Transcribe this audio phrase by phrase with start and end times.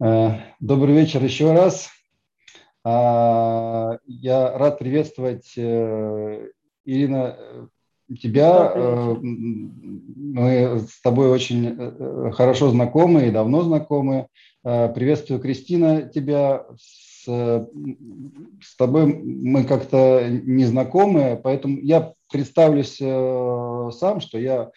[0.00, 1.90] Э, добрый вечер еще раз.
[2.84, 6.50] А, я рад приветствовать, э,
[6.84, 7.36] Ирина,
[8.20, 8.72] тебя.
[8.74, 14.28] Э, мы с тобой очень хорошо знакомы и давно знакомы.
[14.62, 16.66] Приветствую, Кристина, тебя.
[16.76, 24.70] С, с тобой мы как-то не знакомы, поэтому я представлюсь сам, что я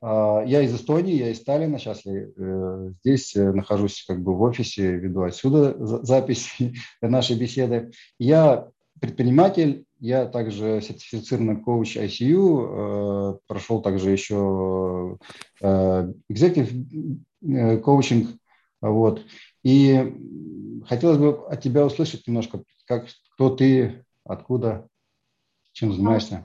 [0.00, 4.42] я из Эстонии, я из Сталина, сейчас я э, здесь э, нахожусь как бы в
[4.42, 6.56] офисе, веду отсюда запись
[7.02, 7.90] нашей беседы.
[8.18, 8.68] Я
[9.00, 15.18] предприниматель, я также сертифицированный коуч ICU, э, прошел также еще
[15.60, 18.28] executive коучинг,
[18.80, 19.22] вот.
[19.64, 20.14] И
[20.86, 24.86] хотелось бы от тебя услышать немножко, как, кто ты, откуда,
[25.72, 26.44] чем занимаешься.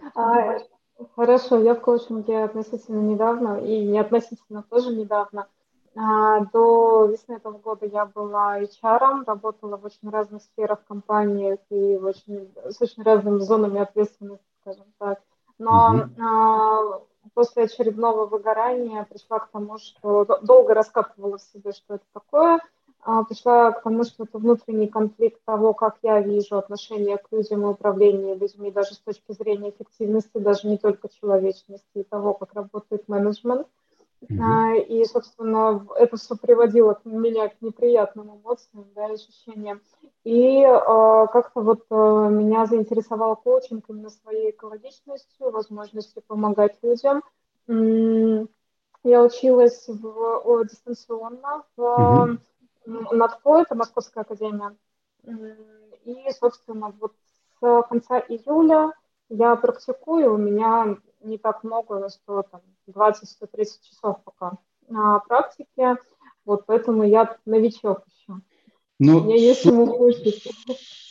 [1.16, 5.48] Хорошо, я в коучинге относительно недавно, и не относительно тоже недавно.
[5.96, 11.98] А, до весны этого года я была HR, работала в очень разных сферах компании и
[11.98, 15.22] в очень, с очень разными зонами ответственности, скажем так.
[15.60, 17.02] Но uh
[17.34, 22.60] после очередного выгорания пришла к тому, что долго раскапывала в себе, что это такое–
[23.28, 27.70] пришла к тому, что это внутренний конфликт того, как я вижу отношение к людям и
[27.70, 33.08] управление людьми, даже с точки зрения эффективности, даже не только человечности, и того, как работает
[33.08, 33.68] менеджмент.
[34.22, 34.84] Mm-hmm.
[34.86, 39.82] И, собственно, это все приводило меня к неприятным эмоциям, да, ощущениям.
[40.24, 40.72] И э,
[41.34, 41.96] как-то вот э,
[42.32, 47.22] меня заинтересовал коучинг именно своей экологичностью, возможностью помогать людям.
[47.68, 50.08] Я училась в,
[50.46, 52.38] о, дистанционно в mm-hmm
[52.86, 54.76] НАТКО, это Московская академия.
[56.06, 57.14] И, собственно, вот
[57.62, 58.94] с конца июля
[59.30, 64.58] я практикую, у меня не так много, на 100, там, 20-130 часов пока
[64.90, 65.98] на практике,
[66.46, 68.42] вот поэтому я новичок еще.
[69.00, 70.12] Ну, Мне есть чему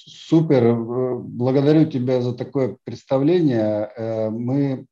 [0.04, 3.90] Супер, благодарю тебя за такое представление.
[3.96, 4.86] Э, мы,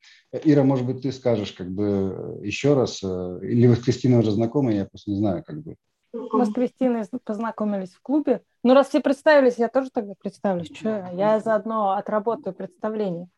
[0.45, 4.31] Ира, может быть, ты скажешь как бы еще раз, э, или вы с Кристиной уже
[4.31, 5.77] знакомы, я просто не знаю, как бы.
[6.13, 8.43] Мы с Кристиной познакомились в клубе.
[8.63, 10.75] Ну, раз все представились, я тоже тогда представлюсь.
[10.75, 13.29] Что я заодно отработаю представление.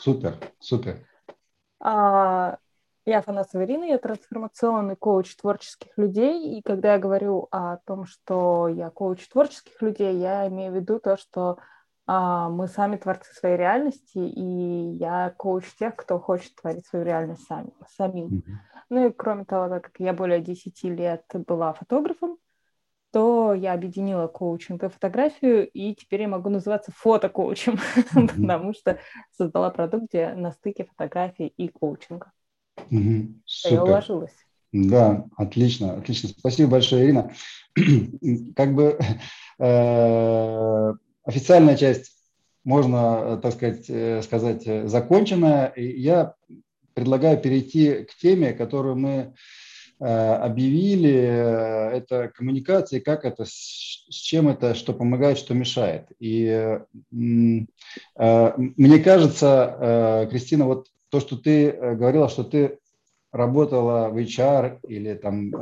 [0.00, 0.98] Супер, супер.
[1.80, 2.58] А,
[3.04, 6.58] я Фанасова Ирина, я трансформационный коуч творческих людей.
[6.58, 11.00] И когда я говорю о том, что я коуч творческих людей, я имею в виду
[11.00, 11.58] то, что
[12.06, 17.46] а, мы сами творцы своей реальности, и я коуч тех, кто хочет творить свою реальность
[17.46, 18.26] сами, самим.
[18.26, 18.71] Mm-hmm.
[18.90, 22.38] Ну и кроме того, так как я более 10 лет была фотографом,
[23.12, 27.78] то я объединила коучинг и фотографию, и теперь я могу называться фотокоучем,
[28.42, 28.98] потому что
[29.36, 32.32] создала продукт, где на стыке фотографии и коучинга.
[33.64, 34.34] Я уложилась.
[34.72, 36.30] Да, отлично, отлично.
[36.30, 37.30] Спасибо большое, Ирина.
[38.56, 38.98] Как бы
[39.58, 40.92] э,
[41.24, 42.12] официальная часть
[42.64, 45.70] можно, так сказать, э, сказать закончена.
[45.76, 46.34] И я
[46.94, 49.34] предлагаю перейти к теме, которую мы
[50.00, 51.12] э, объявили.
[51.96, 56.06] Это коммуникация, как это, с чем это, что помогает, что мешает.
[56.18, 56.80] И э,
[57.10, 62.78] мне кажется, Кристина, вот то, что ты говорила, что ты
[63.32, 65.52] работала в HR или там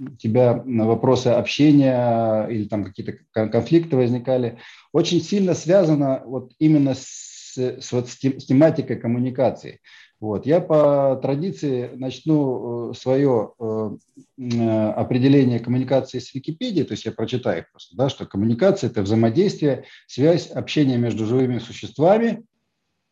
[0.00, 4.58] у тебя вопросы общения или там какие-то конфликты возникали,
[4.92, 9.80] очень сильно связано вот именно с, с, вот с, тематикой коммуникации.
[10.20, 10.44] Вот.
[10.44, 13.90] Я по традиции начну э, свое э,
[14.38, 19.84] э, определение коммуникации с Википедии, то есть я прочитаю просто, да, что коммуникация– это взаимодействие,
[20.06, 22.44] связь, общение между живыми существами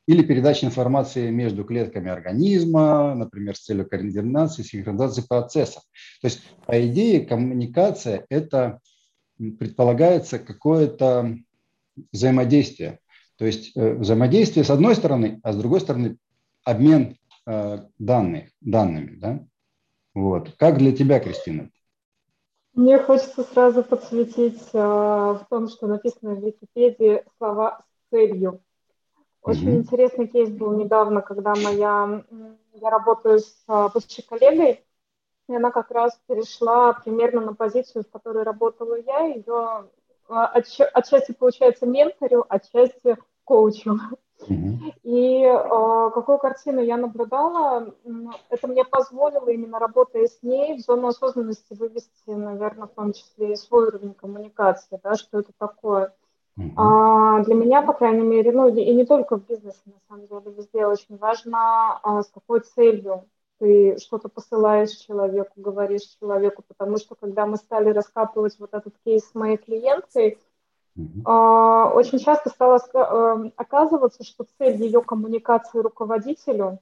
[0.06, 5.82] или передача информации между клетками организма, например, с целью координации, синхронизации процессов.
[6.20, 8.80] То есть, по идее, коммуникация– это
[9.58, 11.36] предполагается какое-то
[12.12, 13.00] взаимодействие.
[13.38, 16.18] То есть взаимодействие с одной стороны, а с другой стороны
[16.64, 17.16] обмен
[17.46, 19.16] э, данных, данными.
[19.16, 19.40] Да?
[20.14, 20.52] Вот.
[20.58, 21.70] Как для тебя, Кристина?
[22.74, 28.60] Мне хочется сразу подсветить э, в том, что написано в Википедии слова с целью.
[29.42, 29.76] Очень mm-hmm.
[29.78, 32.24] интересный кейс был недавно, когда моя,
[32.74, 34.84] я работаю с э, бывшей коллегой,
[35.48, 39.88] и она как раз перешла примерно на позицию, в которой работала я, ее
[40.28, 43.16] э, отчасти, получается, менторю, отчасти
[43.48, 43.98] коучу.
[45.02, 47.92] И э, какую картину я наблюдала,
[48.50, 53.52] это мне позволило именно работая с ней в зону осознанности вывести, наверное, в том числе
[53.52, 56.14] и свой уровень коммуникации, да, что это такое.
[56.56, 56.70] Uh-huh.
[56.76, 60.56] А, для меня, по крайней мере, ну и не только в бизнесе, на самом деле,
[60.56, 63.24] везде очень важно, а, с какой целью
[63.58, 69.28] ты что-то посылаешь человеку, говоришь человеку, потому что когда мы стали раскапывать вот этот кейс
[69.28, 70.38] с моей клиенткой.
[70.98, 76.80] Очень часто стало э, оказываться, что цель ее коммуникации руководителю,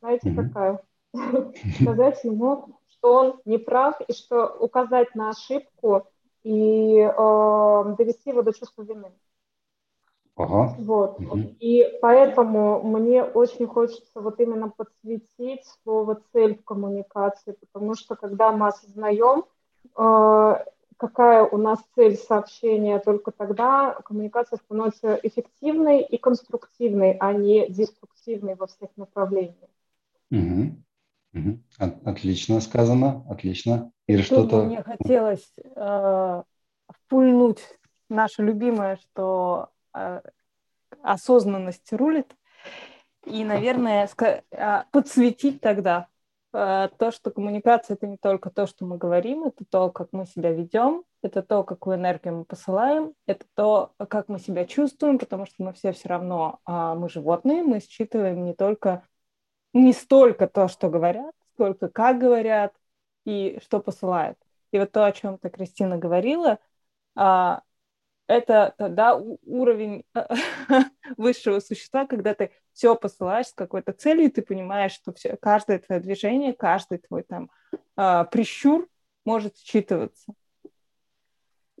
[0.00, 0.82] знаете, какая?
[1.80, 6.06] Сказать ему, что он не прав, и что указать на ошибку
[6.42, 9.12] и э, довести его до чувства вины.
[10.36, 10.74] Ага.
[10.78, 11.20] Вот.
[11.20, 11.38] Угу.
[11.60, 18.52] И поэтому мне очень хочется вот именно подсветить слово цель в коммуникации, потому что когда
[18.52, 19.44] мы осознаем,
[19.96, 20.64] э,
[21.00, 28.54] какая у нас цель сообщения, только тогда коммуникация становится эффективной и конструктивной, а не деструктивной
[28.54, 29.70] во всех направлениях.
[30.30, 30.76] Угу.
[31.32, 31.58] Угу.
[32.04, 33.92] Отлично сказано, отлично.
[34.06, 34.64] Или что-то...
[34.64, 36.42] Мне хотелось э,
[36.88, 37.62] впульнуть
[38.10, 40.20] наше любимое, что э,
[41.02, 42.36] осознанность рулит,
[43.24, 46.08] и, наверное, э, подсветить тогда
[46.52, 50.52] то, что коммуникация это не только то, что мы говорим, это то, как мы себя
[50.52, 55.62] ведем, это то, какую энергию мы посылаем, это то, как мы себя чувствуем, потому что
[55.62, 59.06] мы все все равно, э, мы животные, мы считываем не только
[59.72, 62.74] не столько то, что говорят, сколько как говорят
[63.24, 64.38] и что посылают.
[64.72, 66.58] И вот то, о чем ты, Кристина, говорила,
[67.16, 67.62] а,
[68.26, 70.04] это тогда уровень
[71.16, 75.80] высшего существа, когда ты все посылаешь с какой-то целью, и ты понимаешь, что все, каждое
[75.80, 77.50] твое движение, каждый твой там
[77.94, 78.88] а, прищур
[79.26, 80.32] может считываться.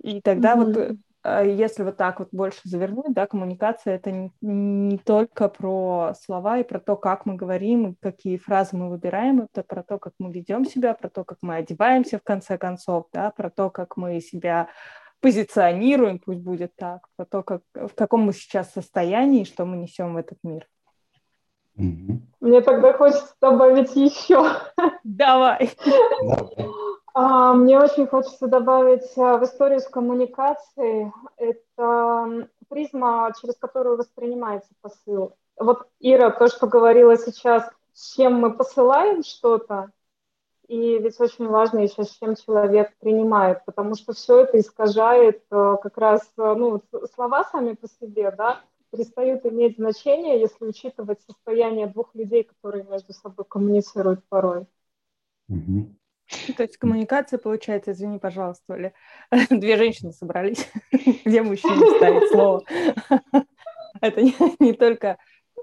[0.02, 0.64] И тогда mm-hmm.
[0.64, 6.12] вот а если вот так вот больше завернуть, да, коммуникация это не, не только про
[6.20, 10.12] слова и про то, как мы говорим, какие фразы мы выбираем, это про то, как
[10.18, 13.96] мы ведем себя, про то, как мы одеваемся в конце концов, да, про то, как
[13.96, 14.68] мы себя
[15.20, 20.14] позиционируем, пусть будет так, про то, как, в каком мы сейчас состоянии, что мы несем
[20.14, 20.66] в этот мир.
[21.76, 24.44] Мне тогда хочется добавить еще.
[25.04, 25.70] Давай.
[27.12, 31.12] А, мне очень хочется добавить а, в историю с коммуникацией.
[31.36, 35.34] Это призма, через которую воспринимается посыл.
[35.56, 39.90] Вот, Ира, то, что говорила сейчас, с чем мы посылаем что-то,
[40.68, 45.76] и ведь очень важно еще, с чем человек принимает, потому что все это искажает а,
[45.76, 46.80] как раз, ну,
[47.12, 53.12] слова сами по себе, да, перестают иметь значение, если учитывать состояние двух людей, которые между
[53.12, 54.66] собой коммуницируют порой.
[56.56, 58.92] То есть коммуникация получается, извини, пожалуйста, Оля,
[59.50, 60.70] две женщины собрались,
[61.24, 62.62] где мужчина ставит слово.
[64.00, 65.18] Это не, не только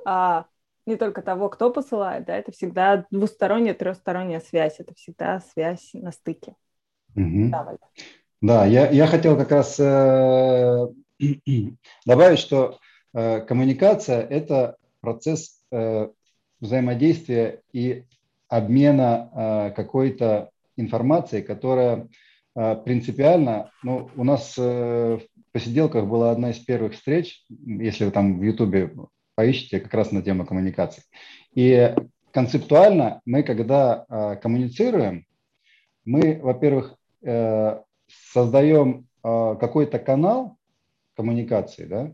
[0.06, 0.46] а,
[0.88, 6.12] не только того, кто посылает, да, это всегда двусторонняя, трехсторонняя связь, это всегда связь на
[6.12, 6.56] стыке.
[7.16, 7.50] Угу.
[7.50, 7.78] Да,
[8.42, 10.88] да я, я хотел как раз э,
[12.06, 12.80] добавить, что
[13.48, 16.10] коммуникация– это процесс э,
[16.60, 18.04] взаимодействия и
[18.48, 22.08] обмена э, какой-то информации, которая
[22.86, 28.40] принципиально, ну, у нас э, в посиделках была одна из первых встреч, если вы там
[28.40, 28.92] в Ютубе
[29.36, 31.04] поищите, как раз на тему коммуникации.
[31.54, 31.96] И
[32.32, 35.26] концептуально мы, когда коммуницируем,
[36.04, 37.80] мы, во-первых, э,
[38.32, 40.58] создаем какой-то канал
[41.16, 42.14] коммуникации, да,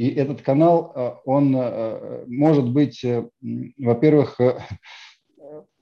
[0.00, 3.04] и этот канал, он э, может быть,
[3.78, 4.40] во-первых,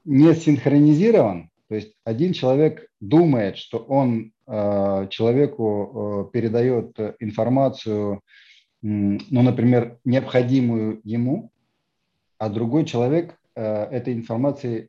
[0.05, 8.23] не синхронизирован, то есть один человек думает, что он э, человеку э, передает информацию,
[8.81, 11.51] ну, например, необходимую ему,
[12.39, 14.89] а другой человек э, этой информации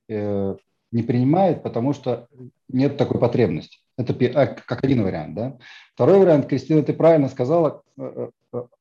[0.91, 2.27] не принимает, потому что
[2.67, 3.79] нет такой потребности.
[3.98, 5.36] Это а, как один вариант.
[5.36, 5.57] Да?
[5.93, 7.83] Второй вариант, Кристина, ты правильно сказала,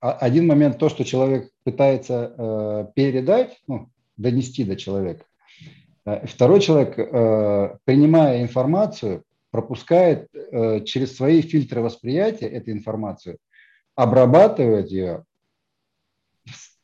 [0.00, 5.24] один момент то, что человек пытается передать, ну, донести до человека,
[6.08, 13.38] Э, второй человек, э, принимая информацию, пропускает э, через свои фильтры восприятия эту информацию,
[13.94, 15.24] обрабатывает ее,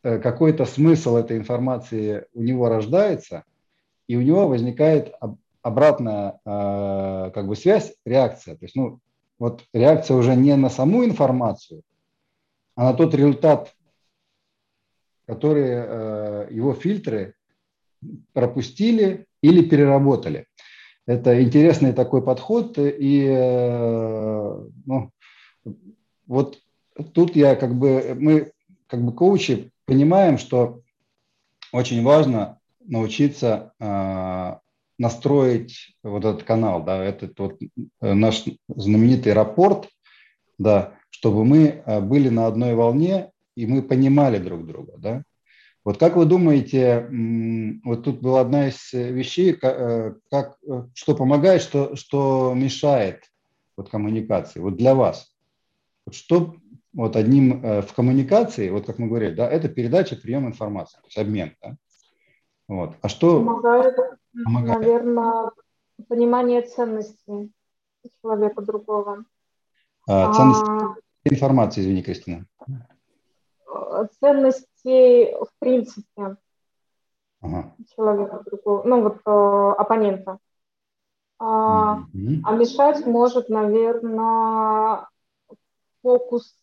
[0.03, 3.45] какой-то смысл этой информации у него рождается,
[4.07, 5.15] и у него возникает
[5.63, 8.57] обратная как бы связь, реакция.
[8.57, 8.99] То есть, ну,
[9.39, 11.81] вот реакция уже не на саму информацию,
[12.77, 13.75] а на тот результат,
[15.27, 17.35] который его фильтры
[18.33, 20.47] пропустили или переработали.
[21.07, 25.11] Это интересный такой подход, и э, ну,
[26.27, 26.59] вот
[27.13, 28.53] тут я как бы, мы
[28.87, 30.81] как бы коучи понимаем, что
[31.73, 34.55] очень важно научиться э,
[34.97, 37.61] настроить вот этот канал, да, этот вот
[38.01, 39.91] э, наш знаменитый рапорт,
[40.57, 45.23] да, чтобы мы были на одной волне и мы понимали друг друга, да.
[45.85, 47.09] Вот как вы думаете,
[47.85, 50.59] вот тут была одна из вещей, как, как,
[50.93, 53.31] что помогает, что, что мешает
[53.77, 55.33] вот коммуникации, вот для вас?
[56.05, 56.57] Вот что
[56.93, 61.19] вот одним в коммуникации, вот как мы говорили, да, это передача, прием информации, то есть
[61.19, 61.77] обмен, да?
[62.67, 62.97] Вот.
[63.03, 63.95] А что помогает,
[64.45, 64.81] помогает?
[64.81, 65.51] наверное,
[66.09, 67.53] понимание ценностей
[68.21, 69.25] человека другого.
[70.07, 70.95] А, ценности а,
[71.25, 72.47] информации, извини, Кристина.
[74.21, 76.37] Ценностей в принципе
[77.41, 77.75] ага.
[77.95, 80.39] человека другого, ну вот э, оппонента.
[81.39, 82.41] А, mm-hmm.
[82.45, 85.09] а мешать может, наверное,
[86.03, 86.57] фокус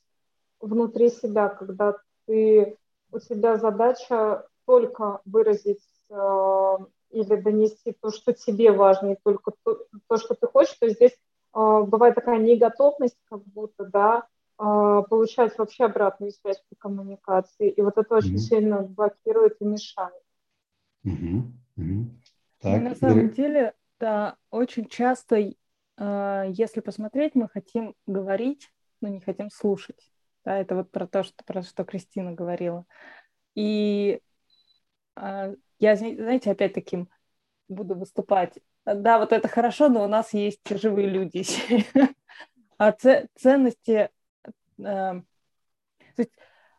[0.60, 2.78] внутри себя, когда ты
[3.12, 6.78] у тебя задача только выразить э,
[7.10, 11.12] или донести то, что тебе важно, и только то, то что ты хочешь, то здесь
[11.12, 14.28] э, бывает такая неготовность, как будто, да,
[14.62, 17.70] получать вообще обратную связь по коммуникации.
[17.70, 18.38] И вот это очень mm-hmm.
[18.38, 20.24] сильно блокирует и мешает.
[21.04, 21.42] Mm-hmm.
[21.80, 22.06] Mm-hmm.
[22.60, 23.34] Так, на самом и...
[23.34, 30.12] деле, да, очень часто, э, если посмотреть, мы хотим говорить, но не хотим слушать.
[30.46, 32.86] Да, это вот про то, что, про что Кристина говорила.
[33.56, 34.22] И
[35.16, 37.10] э, я, знаете, опять таким
[37.68, 38.60] буду выступать.
[38.86, 41.44] Да, вот это хорошо, но у нас есть живые люди.
[42.78, 44.10] А ценности...
[44.84, 45.22] Э,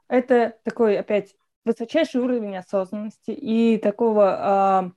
[0.08, 4.92] это такой, опять, высочайший уровень осознанности и такого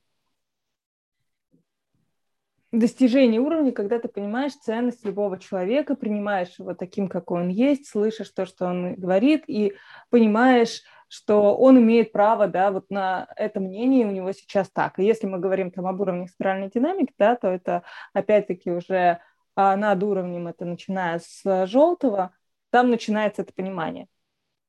[2.79, 8.29] достижение уровня, когда ты понимаешь ценность любого человека, принимаешь его таким, какой он есть, слышишь
[8.29, 9.73] то, что он говорит, и
[10.09, 14.99] понимаешь, что он имеет право, да, вот на это мнение у него сейчас так.
[14.99, 17.83] И если мы говорим там об уровне спиральной динамики, да, то это
[18.13, 19.19] опять-таки уже
[19.55, 22.31] а, над уровнем, это начиная с желтого,
[22.75, 24.07] там начинается это понимание.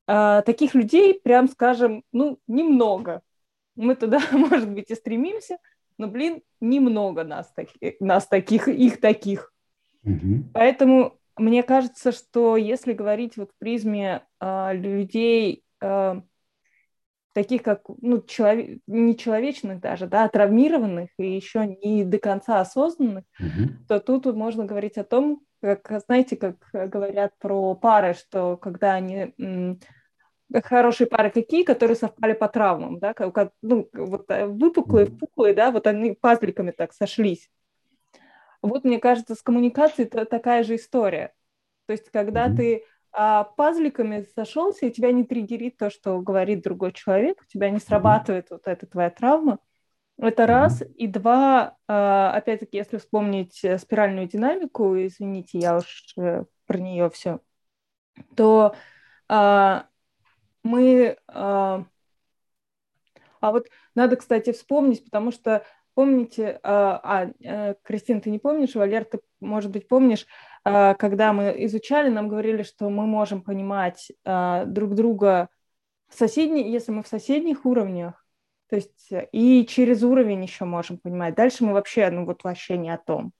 [0.06, 3.20] А, таких людей, прям скажем, ну, немного.
[3.74, 5.58] Мы туда, может быть, и стремимся,
[5.98, 9.52] но, блин, немного нас, таки, нас таких, их таких.
[10.04, 10.50] Угу.
[10.54, 16.20] Поэтому мне кажется, что если говорить вот в призме э, людей, э,
[17.36, 23.68] таких как, ну, человек, нечеловечных даже, да, травмированных и еще не до конца осознанных, угу.
[23.86, 29.34] то тут можно говорить о том, как, знаете, как говорят про пары, что когда они
[30.64, 35.70] хорошие пары какие, которые совпали по травмам, да, как, ну, вот э, выпуклые, впуклые, да,
[35.70, 37.50] вот они пазликами так сошлись.
[38.62, 41.34] Вот, мне кажется, с коммуникацией это такая же история.
[41.84, 42.56] То есть, когда mm-hmm.
[42.56, 42.84] ты
[43.18, 47.80] а, пазликами сошелся, и тебя не триггерит то, что говорит другой человек, у тебя не
[47.80, 48.54] срабатывает mm-hmm.
[48.54, 49.58] вот эта твоя травма,
[50.18, 50.82] это раз.
[50.96, 57.08] И два, а, опять-таки, если вспомнить э, спиральную динамику, извините, я уж э, про нее
[57.08, 57.40] все,
[58.34, 58.74] то
[59.28, 59.86] а,
[60.62, 61.16] мы...
[61.28, 61.86] А,
[63.40, 68.74] а вот надо, кстати, вспомнить, потому что помните, а, а э, Кристина, ты не помнишь,
[68.74, 70.26] Валер, ты, может быть, помнишь,
[70.94, 75.48] когда мы изучали, нам говорили, что мы можем понимать а, друг друга
[76.10, 78.24] соседние, если мы в соседних уровнях,
[78.68, 81.34] то есть и через уровень еще можем понимать.
[81.36, 83.32] Дальше мы вообще, ну вот вообще не о том.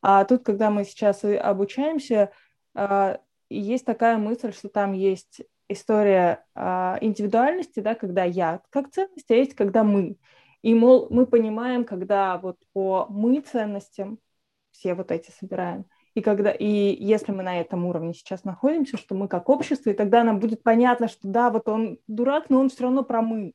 [0.00, 2.30] А тут, когда мы сейчас обучаемся,
[2.74, 3.18] а,
[3.50, 9.34] есть такая мысль, что там есть история э, индивидуальности, да, когда я как ценность, а
[9.34, 10.16] есть когда мы.
[10.62, 14.18] И, мол, мы понимаем, когда вот по мы ценностям
[14.70, 19.14] все вот эти собираем, и когда и если мы на этом уровне сейчас находимся, что
[19.14, 22.68] мы как общество, и тогда нам будет понятно, что да, вот он дурак, но он
[22.68, 23.52] все равно про мы.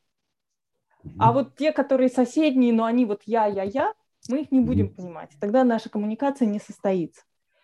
[1.18, 3.94] А вот те, которые соседние, но они вот я, я, я,
[4.28, 5.32] мы их не будем понимать.
[5.40, 7.22] Тогда наша коммуникация не состоится.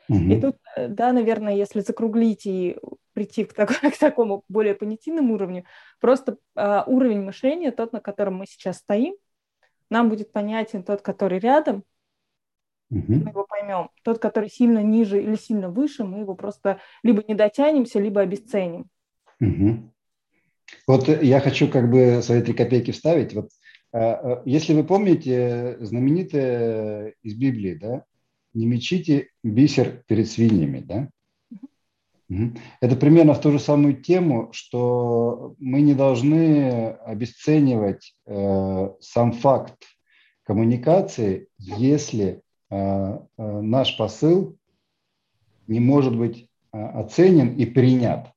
[0.07, 0.17] Угу.
[0.17, 2.77] И тут, э, да, наверное, если закруглить и
[3.13, 5.65] прийти к, так, к такому более понятийному уровню.
[5.99, 9.15] Просто э, уровень мышления, тот, на котором мы сейчас стоим,
[9.89, 11.83] нам будет понятен тот, который рядом,
[12.99, 13.13] угу.
[13.13, 13.89] мы его поймем.
[14.03, 18.87] Тот, который сильно ниже или сильно выше, мы его просто либо не дотянемся, либо обесценим.
[19.39, 19.91] Угу.
[20.87, 23.33] Вот я хочу как бы свои три копейки вставить.
[23.33, 23.49] Вот,
[23.93, 28.03] э, если вы помните знаменитое из Библии, да,
[28.53, 31.09] не мечите бисер перед свиньями, да?
[32.81, 39.75] Это примерно в ту же самую тему, что мы не должны обесценивать э, сам факт
[40.43, 44.57] коммуникации, если э, э, наш посыл
[45.67, 48.31] не может быть э, оценен и принят.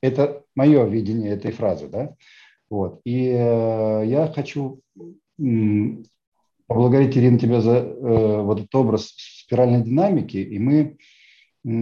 [0.00, 2.14] Это мое видение этой фразы, да?
[2.68, 3.00] Вот.
[3.04, 4.80] И э, я хочу
[6.66, 10.96] поблагодарить, Ирина, тебя за э, вот этот образ спиральной динамики, и мы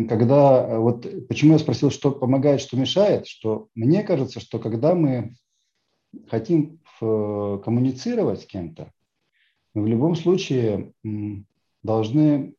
[0.09, 4.95] когда, э, вот почему я спросил, что помогает, что мешает, что мне кажется, что когда
[4.95, 5.35] мы
[6.29, 8.93] хотим коммуницировать с кем-то,
[9.75, 10.93] в любом случае
[11.83, 12.55] должны,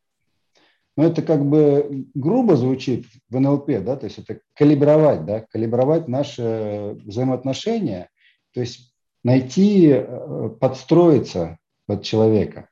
[0.97, 6.07] ну это как бы грубо звучит в НЛП, да, то есть это калибровать, да, калибровать
[6.07, 8.09] наши взаимоотношения,
[8.53, 8.93] то есть
[9.23, 12.69] найти, э, подстроиться под человека,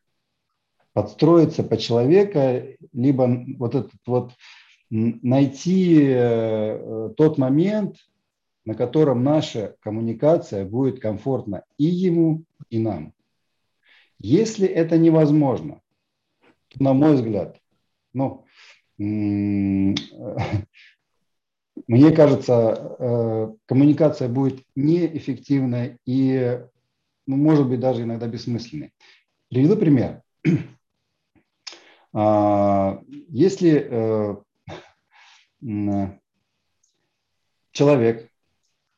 [0.93, 4.33] подстроиться под человека, либо вот этот вот
[4.91, 7.97] найти э, тот момент,
[8.65, 13.13] на котором наша коммуникация будет комфортна и ему, и нам.
[14.23, 15.81] Если это невозможно,
[16.69, 17.59] то, на мой взгляд,
[18.13, 18.45] ну,
[18.97, 20.67] мне
[22.11, 26.59] кажется, э, коммуникация будет неэффективной и,
[27.25, 28.91] ну, может быть, даже иногда бессмысленной.
[29.49, 30.21] Приведу пример.
[32.13, 34.35] А, если э,
[37.71, 38.29] человек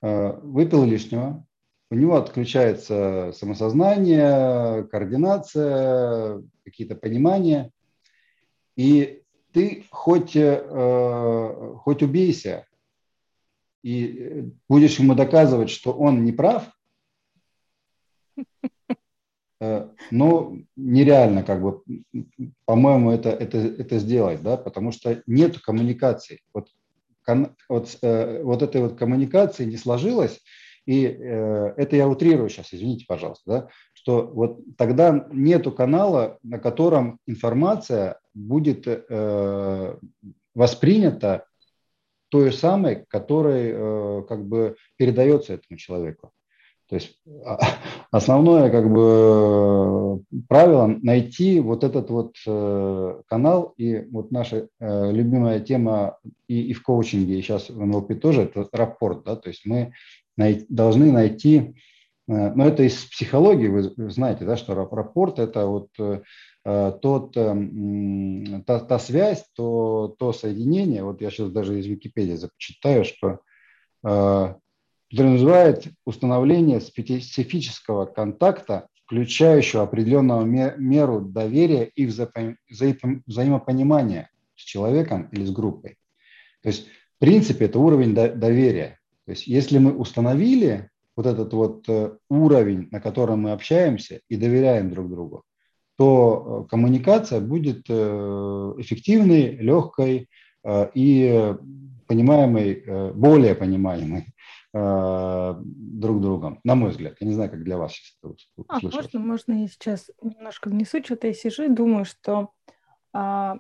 [0.02, 1.46] э, выпил лишнего,
[1.94, 7.70] у него отключается самосознание, координация, какие-то понимания.
[8.76, 9.22] И
[9.52, 12.66] ты хоть, э, хоть убейся
[13.84, 16.64] и будешь ему доказывать, что он не прав,
[19.62, 21.84] э, но нереально, как бы,
[22.66, 26.42] по-моему, это, это, это сделать, да, потому что нет коммуникации.
[26.56, 26.70] Вот,
[27.70, 30.42] вот, э, вот этой вот коммуникации не сложилось,
[30.86, 36.60] и э, это я утрирую сейчас, извините, пожалуйста, да, что вот тогда нету канала, на
[36.60, 39.98] котором информация будет э,
[40.54, 41.46] воспринята
[42.30, 46.32] той самой, которой э, как бы передается этому человеку.
[46.90, 47.60] То есть а,
[48.12, 52.36] основное как бы правило найти вот этот вот
[53.28, 58.44] канал и вот наша любимая тема и, и в коучинге, и сейчас в НЛП тоже
[58.44, 59.94] это рапорт, да, то есть мы
[60.38, 61.76] должны найти,
[62.28, 66.22] э, но это из психологии, вы знаете, да, что рапорт это вот э,
[67.02, 67.56] тот, э,
[68.66, 73.40] та, та связь, то, то соединение, вот я сейчас даже из Википедии зачитаю, что
[74.02, 85.98] подразумевает установление специфического контакта, включающего определенную меру доверия и взаимопонимания с человеком или с группой.
[86.64, 89.00] То есть, в принципе, это уровень доверия.
[89.26, 94.36] То есть если мы установили вот этот вот э, уровень, на котором мы общаемся и
[94.36, 95.44] доверяем друг другу,
[95.98, 97.94] то э, коммуникация будет э,
[98.78, 100.30] эффективной, легкой
[100.94, 101.56] и
[102.08, 104.28] понимаемой, более понимаемой
[104.72, 107.18] друг другом, на мой взгляд.
[107.20, 108.16] Я не знаю, как для вас сейчас
[108.58, 112.52] это а, Можно, можно я сейчас немножко внесу, что-то я сижу и думаю, что
[113.12, 113.60] а,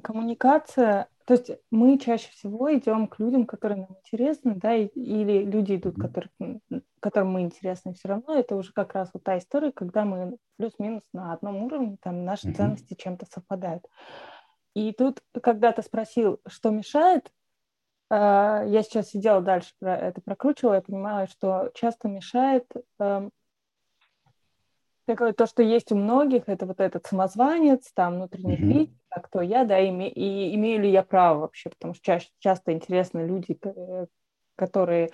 [0.00, 5.76] коммуникация то есть мы чаще всего идем к людям, которые нам интересны, да, или люди
[5.76, 6.28] идут, которые,
[6.98, 8.34] которым мы интересны все равно.
[8.34, 12.48] Это уже как раз вот та история, когда мы плюс-минус на одном уровне, там наши
[12.48, 12.54] mm-hmm.
[12.54, 13.86] ценности чем-то совпадают.
[14.74, 17.30] И тут, когда ты спросил, что мешает,
[18.10, 22.66] э, я сейчас сидела дальше, это прокручивала, я понимала, что часто мешает
[25.10, 28.72] э, такое, то, что есть у многих, это вот этот самозванец, там внутренний mm-hmm.
[28.72, 32.28] критик, а кто я, да, и, и имею ли я право вообще, потому что чаще,
[32.38, 33.58] часто интересны люди,
[34.56, 35.10] которые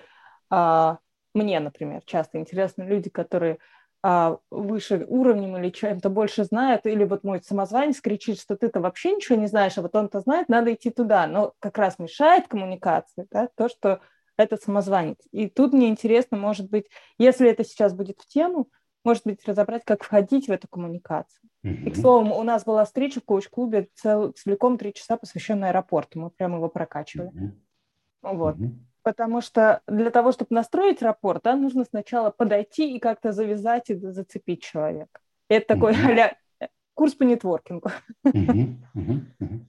[0.49, 0.99] а,
[1.33, 3.59] мне, например, часто интересны люди, которые
[4.03, 9.13] а, выше уровнем или чем-то больше знают, или вот мой самозванец кричит, что ты-то вообще
[9.13, 11.27] ничего не знаешь, а вот он-то знает, надо идти туда.
[11.27, 14.01] Но как раз мешает коммуникации, да, то, что
[14.37, 15.17] этот самозванец.
[15.31, 18.69] И тут мне интересно, может быть, если это сейчас будет в тему,
[19.07, 21.39] может быть, разобрать, как входить в эту коммуникацию.
[21.63, 21.83] Mm-hmm.
[21.85, 26.19] И, к слову, у нас была встреча в коуч-клубе цел, целиком три часа, посвященная аэропорту.
[26.19, 27.31] Мы прямо его прокачивали.
[27.31, 28.33] Mm-hmm.
[28.33, 28.57] Вот.
[28.57, 28.73] Mm-hmm.
[29.03, 33.95] Потому что для того, чтобы настроить рапорт, да, нужно сначала подойти и как-то завязать и
[33.95, 35.21] зацепить человека.
[35.47, 36.35] Это такой mm-hmm.
[36.59, 37.89] а курс по нетворкингу.
[38.25, 38.75] Mm-hmm.
[38.93, 39.59] Mm-hmm.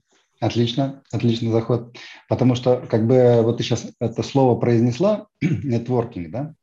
[0.41, 1.95] Отлично, отличный заход.
[2.27, 6.55] Потому что, как бы, вот ты сейчас это слово произнесла, нетворкинг, да,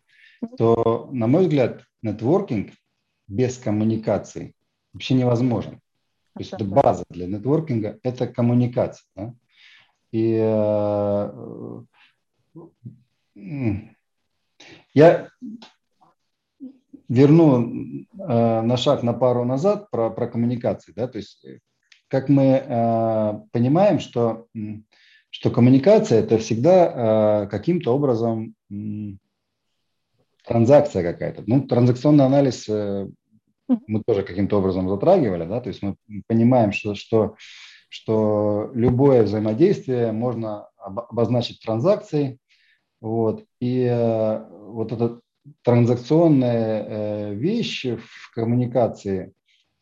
[0.58, 2.72] то, на мой взгляд, нетворкинг
[3.28, 4.54] без коммуникации
[4.92, 5.80] вообще невозможен.
[6.34, 9.06] То есть это база для нетворкинга– это коммуникация.
[9.14, 9.34] Да?
[10.12, 11.82] И э,
[14.94, 15.28] я
[17.08, 20.92] верну э, на шаг на пару назад про, про коммуникации.
[20.92, 21.08] Да?
[21.08, 21.44] То есть
[22.08, 24.46] как мы э, понимаем, что,
[25.30, 28.54] что коммуникация– это всегда э, каким-то образом
[30.46, 31.42] транзакция какая-то.
[31.46, 33.08] Ну, транзакционный анализ э,
[33.86, 37.36] мы тоже каким-то образом затрагивали, да, то есть мы понимаем, что, что,
[37.88, 42.38] что любое взаимодействие можно обозначить транзакцией,
[43.00, 45.20] вот, и э, вот этот
[45.62, 49.32] транзакционная э, вещь в коммуникации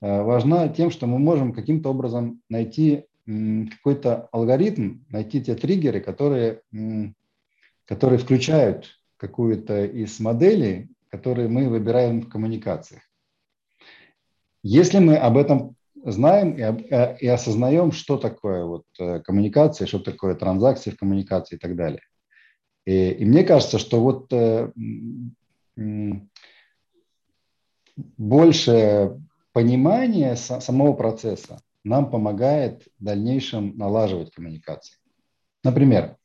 [0.01, 6.61] э, важна тем, что мы можем каким-то образом найти какой-то алгоритм, найти те триггеры, которые,
[7.87, 13.03] которые включают какую-то из моделей, которые мы выбираем в коммуникациях.
[14.63, 18.85] Если мы об этом знаем и, и осознаем, что такое вот
[19.25, 22.03] коммуникация, что такое транзакции в коммуникации и так далее.
[22.85, 24.33] И, и мне кажется, что вот
[28.19, 29.21] больше
[29.53, 34.97] понимание самого процесса нам помогает в дальнейшем налаживать коммуникации.
[35.63, 36.17] Например,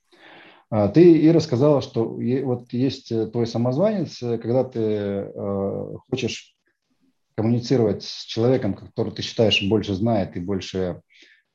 [0.70, 2.06] ты и рассказала, что
[2.44, 6.56] вот есть э, твой самозванец, э, когда ты э, хочешь
[7.36, 11.02] коммуницировать с человеком, который ты считаешь больше знает и больше,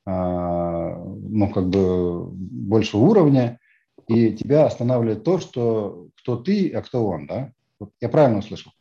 [0.03, 3.59] а, ну, как бы больше уровня,
[4.07, 7.51] и тебя останавливает то, что кто ты, а кто он, да?
[8.01, 8.71] Я правильно услышал?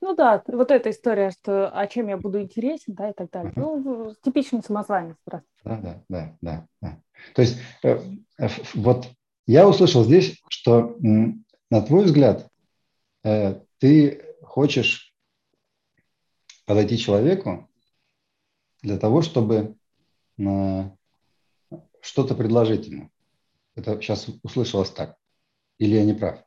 [0.00, 3.52] Ну да, вот эта история, что а чем я буду интересен, да, и так далее.
[3.56, 3.82] Uh-huh.
[3.82, 5.46] Ну, типичный самозванец просто.
[5.64, 6.98] Да, да, да, да, да.
[7.34, 7.98] То есть э,
[8.38, 9.08] э, вот
[9.46, 12.48] я услышал здесь, что на твой взгляд
[13.24, 15.14] э, ты хочешь
[16.66, 17.68] подойти человеку
[18.82, 19.76] для того, чтобы
[22.00, 23.10] что-то предложить ему.
[23.74, 25.16] Это сейчас услышалось так.
[25.78, 26.42] Или я не прав?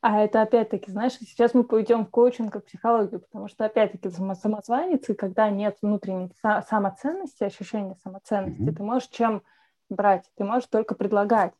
[0.00, 5.08] А это опять-таки, знаешь, сейчас мы пойдем в коучинг и психологию, потому что опять-таки самозванец,
[5.08, 6.30] и когда нет внутренней
[6.68, 8.74] самоценности, ощущения самоценности, mm-hmm.
[8.74, 9.42] ты можешь чем
[9.88, 10.28] брать?
[10.36, 11.52] Ты можешь только предлагать.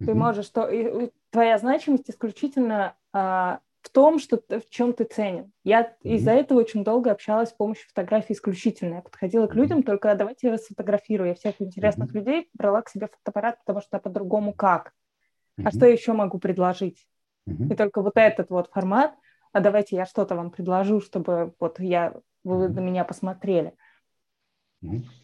[0.00, 0.06] Mm-hmm.
[0.06, 5.52] Ты можешь, что и, твоя значимость исключительно а, в том, что в чем ты ценен.
[5.64, 6.14] Я mm-hmm.
[6.16, 8.96] из-за этого очень долго общалась с помощью фотографии исключительно.
[8.96, 11.28] Я подходила к людям, только давайте я вас сфотографирую.
[11.28, 12.18] Я всех интересных mm-hmm.
[12.18, 14.92] людей брала к себе фотоаппарат, потому что по-другому как?
[15.58, 15.62] Mm-hmm.
[15.66, 17.06] А что еще могу предложить?
[17.46, 19.14] И только вот этот вот формат,
[19.52, 23.72] а давайте я что-то вам предложу, чтобы вот я, вы на меня посмотрели.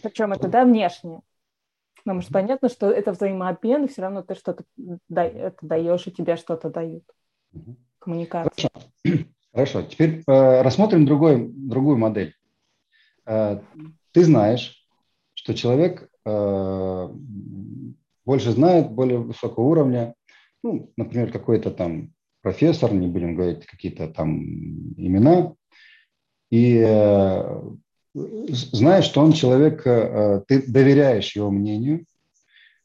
[0.03, 1.21] Причем это, да, внешне.
[2.05, 4.65] Потому что понятно, что это взаимообмен, и все равно ты что-то
[5.09, 7.05] это даешь, и тебе что-то дают.
[7.99, 8.71] Коммуникация.
[8.73, 9.25] Хорошо.
[9.53, 9.83] Хорошо.
[9.83, 12.35] Теперь э, рассмотрим другой, другую модель.
[13.27, 13.61] Э,
[14.13, 14.87] ты знаешь,
[15.35, 17.09] что человек э,
[18.25, 20.15] больше знает, более высокого уровня,
[20.63, 24.43] ну, например, какой-то там профессор, не будем говорить какие-то там
[24.97, 25.55] имена,
[26.51, 27.61] и э,
[28.15, 32.05] знаешь, что он человек, э, ты доверяешь его мнению,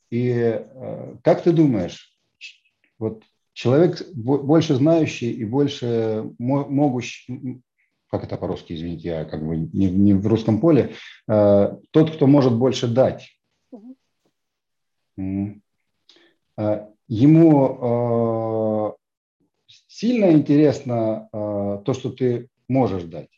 [0.10, 2.14] и э, как ты думаешь,
[2.98, 7.62] вот человек больше знающий и больше могущий,
[8.10, 10.94] как это по-русски, извините, я как бы не, не в русском поле,
[11.28, 13.34] э, тот, кто может больше дать.
[17.08, 18.94] Ему э,
[19.88, 23.30] сильно интересно э, то, что ты можешь дать?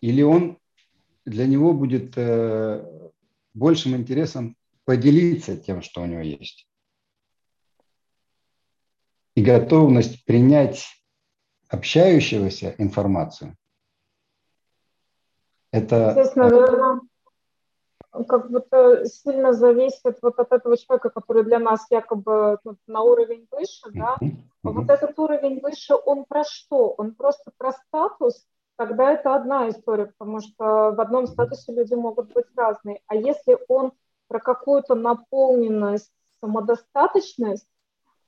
[0.00, 0.58] Или он
[1.24, 3.10] для него будет э,
[3.54, 6.68] большим интересом поделиться тем, что у него есть?
[9.34, 10.86] И готовность принять
[11.68, 13.56] общающегося информацию.
[15.72, 16.12] Это...
[16.12, 17.00] Здесь, наверное,
[18.28, 23.46] как будто сильно зависит вот от этого человека, который для нас якобы ну, на уровень
[23.50, 24.16] выше, да,
[24.62, 26.94] а вот этот уровень выше, он про что?
[26.96, 32.32] Он просто про статус, тогда это одна история, потому что в одном статусе люди могут
[32.32, 33.00] быть разные.
[33.06, 33.92] А если он
[34.28, 37.68] про какую-то наполненность, самодостаточность,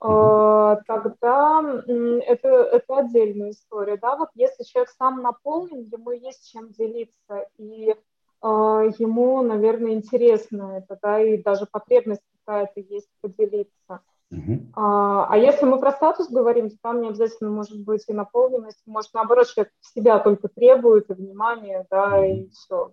[0.03, 1.83] э, тогда
[2.27, 3.97] это, это отдельная история.
[3.97, 4.17] Да?
[4.17, 7.95] Вот если человек сам наполнен, ему есть чем делиться, и
[8.41, 14.01] а, ему, наверное, интересно это, да, и даже потребность какая-то есть поделиться.
[14.33, 14.67] Uh-huh.
[14.75, 18.83] А, а если мы про статус говорим, то там не обязательно может быть и наполненность,
[18.87, 22.33] может, наоборот, человек себя только требует и внимание, да, uh-huh.
[22.33, 22.93] и все.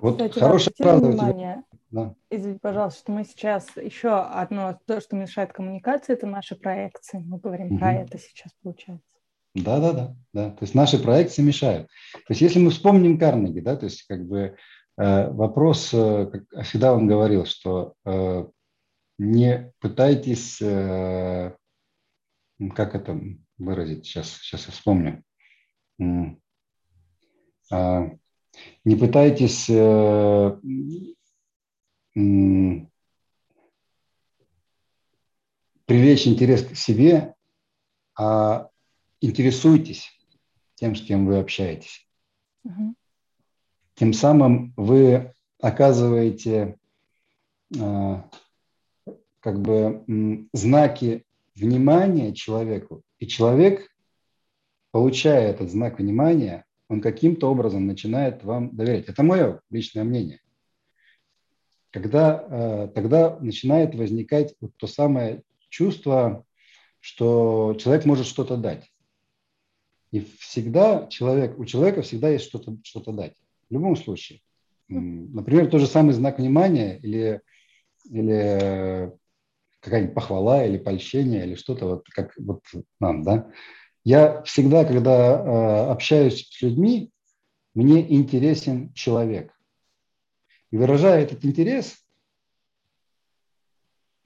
[0.00, 1.64] Вот Кстати, хорошая правда внимание.
[1.90, 2.14] Да.
[2.30, 7.22] Извините, пожалуйста, что мы сейчас еще одно, то, что мешает коммуникации, это наши проекции.
[7.26, 7.78] Мы говорим uh-huh.
[7.78, 9.18] про это сейчас, получается.
[9.54, 10.50] Да, да, да, да.
[10.50, 11.88] То есть наши проекции мешают.
[12.12, 14.56] То есть если мы вспомним Карнеги, да, то есть как бы
[14.98, 18.46] э, вопрос, э, как всегда он говорил, что э,
[19.18, 21.54] не пытайтесь, э,
[22.74, 23.20] как это
[23.58, 25.22] выразить, сейчас, сейчас я вспомню,
[26.00, 26.36] э,
[28.84, 30.60] не пытайтесь э,
[35.84, 37.34] привлечь интерес к себе,
[38.16, 38.70] а
[39.20, 40.10] интересуйтесь
[40.74, 42.08] тем, с кем вы общаетесь.
[42.64, 42.94] Угу.
[43.94, 46.78] Тем самым вы оказываете
[47.76, 48.22] э,
[49.40, 51.24] как бы знаки
[51.54, 53.88] внимания человеку И человек,
[54.90, 59.08] получая этот знак внимания, он каким-то образом начинает вам доверять.
[59.08, 60.40] Это мое личное мнение.
[61.90, 66.44] Когда, э, тогда начинает возникать вот то самое чувство,
[67.00, 68.90] что человек может что-то дать.
[70.10, 73.34] И всегда человек, у человека всегда есть что-то что дать.
[73.68, 74.40] В любом случае.
[74.88, 77.42] Например, тот же самый знак внимания или,
[78.04, 79.12] или
[79.80, 82.62] какая-нибудь похвала или польщение или что-то вот как вот
[83.00, 83.50] нам, да.
[84.04, 87.10] Я всегда, когда э, общаюсь с людьми,
[87.74, 89.52] мне интересен человек.
[90.70, 91.96] И выражая этот интерес,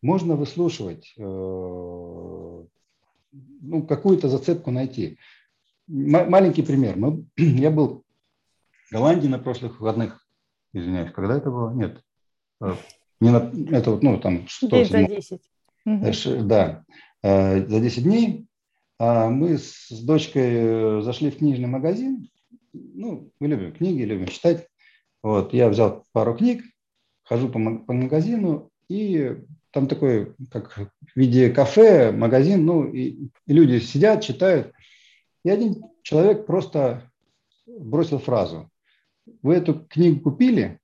[0.03, 2.67] можно выслушивать, э, ну,
[3.89, 5.19] какую-то зацепку найти.
[5.89, 6.97] М- маленький пример.
[6.97, 8.05] Мы, я был
[8.89, 10.27] в Голландии на прошлых выходных,
[10.73, 11.73] извиняюсь, когда это было?
[11.73, 12.03] Нет.
[13.23, 14.69] Э, не на, это вот, ну, там, что?
[14.69, 16.47] День за 10.
[16.47, 16.85] Да,
[17.23, 18.47] за 10 дней.
[18.99, 22.29] А мы с дочкой э, зашли в книжный магазин.
[22.73, 24.69] Ну, мы любим книги, любим читать.
[25.23, 26.65] Вот, я взял пару книг,
[27.25, 29.39] хожу по, по магазину, и
[29.73, 34.73] там такой, как в виде кафе, магазин, ну, и, и люди сидят, читают.
[35.45, 37.11] И один человек просто
[37.67, 38.71] бросил фразу.
[39.43, 40.79] Вы эту книгу купили?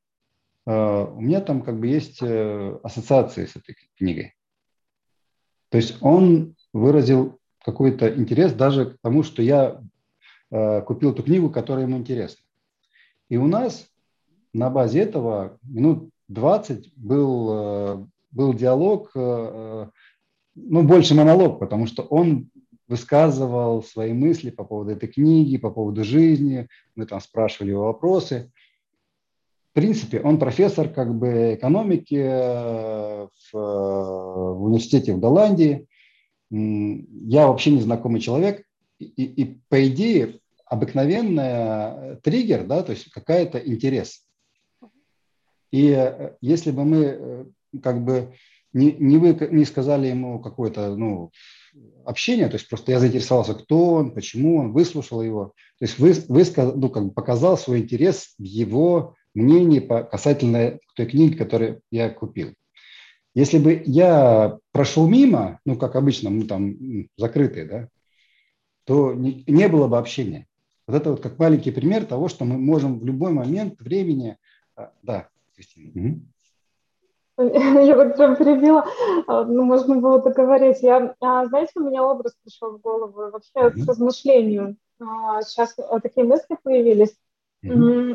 [0.69, 4.35] Uh, у меня там как бы есть uh, ассоциации с этой книгой.
[5.71, 9.81] То есть он выразил какой-то интерес даже к тому, что я
[10.51, 12.43] э, купил ту книгу, которая ему интересна.
[13.29, 13.87] И у нас
[14.55, 19.87] на базе этого минут 20 был, э, был диалог, э, э,
[20.55, 22.51] ну, больше монолог, потому что он
[22.87, 28.51] высказывал свои мысли по поводу этой книги, по поводу жизни, мы там спрашивали его вопросы.
[29.81, 35.87] Принципе, он профессор как бы экономики э, в, э, в университете в Голландии–
[36.51, 38.65] я вообще незнакомый человек,
[38.99, 44.25] и, и по идее обыкновенная триггер, да, то есть какая-то интерес.
[45.71, 47.45] И э, если бы мы э,
[47.83, 48.35] как бы
[48.73, 51.31] не, не, вы, не сказали ему какое-то ну,
[52.05, 56.15] общение, то есть просто я заинтересовался, кто он, почему он, выслушал его, то есть вы,
[56.29, 61.81] вы ну, как бы показал свой интерес в его мнении по, касательно той книги, которую
[61.91, 62.55] я купил.
[63.35, 66.77] Если бы я прошел мимо, ну, как обычно, мы там
[67.17, 67.89] закрытые, да,
[68.85, 70.47] то не, не было бы общения.
[70.87, 74.39] Вот это вот как маленький пример того, что мы можем в любой момент времени...
[74.75, 76.21] А, да, Кристина.
[77.39, 78.87] Я вот прям перебила,
[79.27, 80.83] а, ну, можно было договорить.
[80.83, 83.85] Я, а, знаете, у меня образ пришел в голову вообще mm-hmm.
[83.85, 84.77] к размышлению.
[84.99, 87.15] Сейчас такие мысли появились.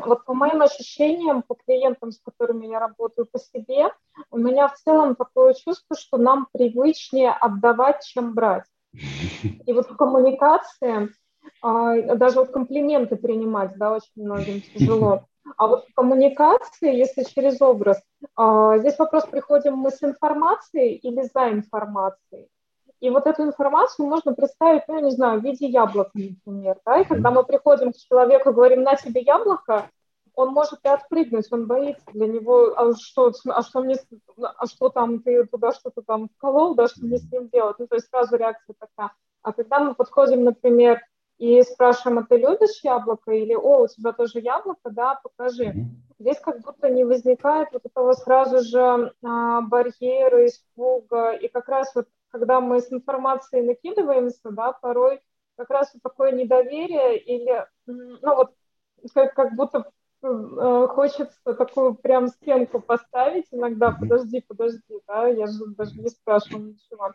[0.04, 3.90] Вот по моим ощущениям, по клиентам, с которыми я работаю по себе,
[4.30, 8.64] у меня в целом такое чувство, что нам привычнее отдавать, чем брать.
[9.66, 11.10] И вот в коммуникации,
[11.60, 15.24] а, даже вот комплименты принимать, да, очень многим тяжело.
[15.56, 18.02] А вот в коммуникации, если через образ,
[18.34, 22.48] а, здесь вопрос, приходим мы с информацией или за информацией.
[23.00, 26.78] И вот эту информацию можно представить, ну, я не знаю, в виде яблока, например.
[26.86, 27.00] Да?
[27.00, 29.90] И когда мы приходим к человеку и говорим, на тебе яблоко,
[30.34, 33.96] он может и отпрыгнуть, он боится для него, а что, а что мне,
[34.36, 37.76] а что там, ты туда что-то там вколол, да, что мне с ним делать?
[37.78, 39.12] Ну, то есть сразу реакция такая.
[39.42, 41.00] А когда мы подходим, например,
[41.38, 43.32] и спрашиваем, а ты любишь яблоко?
[43.32, 44.90] Или, о, у тебя тоже яблоко?
[44.90, 45.74] Да, покажи.
[46.18, 51.32] Здесь как будто не возникает вот этого сразу же а, барьера, испуга.
[51.32, 55.20] И как раз вот когда мы с информацией накидываемся, да, порой
[55.56, 58.50] как раз вот такое недоверие или, ну вот,
[59.14, 59.88] как, как будто
[60.20, 66.72] э, хочется такую прям стенку поставить иногда, подожди, подожди, да, я же даже не спрашиваю
[66.72, 67.12] ничего.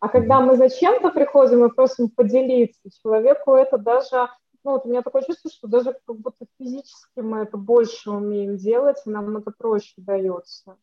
[0.00, 4.28] А когда мы зачем-то приходим и просим поделиться, человеку это даже,
[4.64, 8.56] ну вот у меня такое чувство, что даже как будто физически мы это больше умеем
[8.56, 10.76] делать, и нам это проще дается.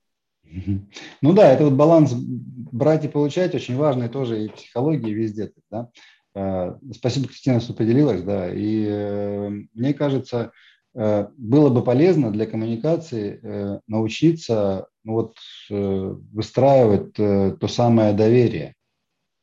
[1.21, 5.13] Ну да, это вот баланс брать и получать очень важный тоже и в психологии, и
[5.13, 5.51] везде.
[5.71, 5.89] Да?
[6.35, 8.21] Э, спасибо, Кристина, что поделилась.
[8.23, 8.53] Да.
[8.53, 10.51] И э, мне кажется,
[10.95, 15.35] э, было бы полезно для коммуникации научиться ну вот,
[15.69, 18.73] выстраивать то самое доверие.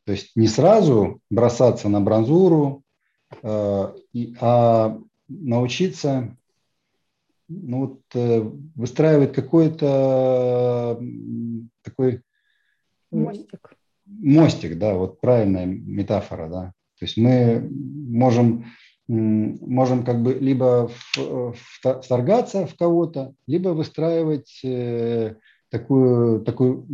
[0.06, 2.82] То есть не сразу бросаться на бронзуру,
[3.42, 6.36] а научиться
[7.50, 8.40] ну, вот, э,
[8.76, 11.00] выстраивать какой-то
[11.82, 12.22] такой
[13.10, 13.74] мостик.
[14.06, 16.72] Мостик, да, вот правильная метафора, да.
[16.98, 18.66] То есть мы можем,
[19.08, 20.90] можем как бы либо
[22.02, 25.34] вторгаться в кого-то, либо выстраивать э,
[25.70, 26.86] такую, такую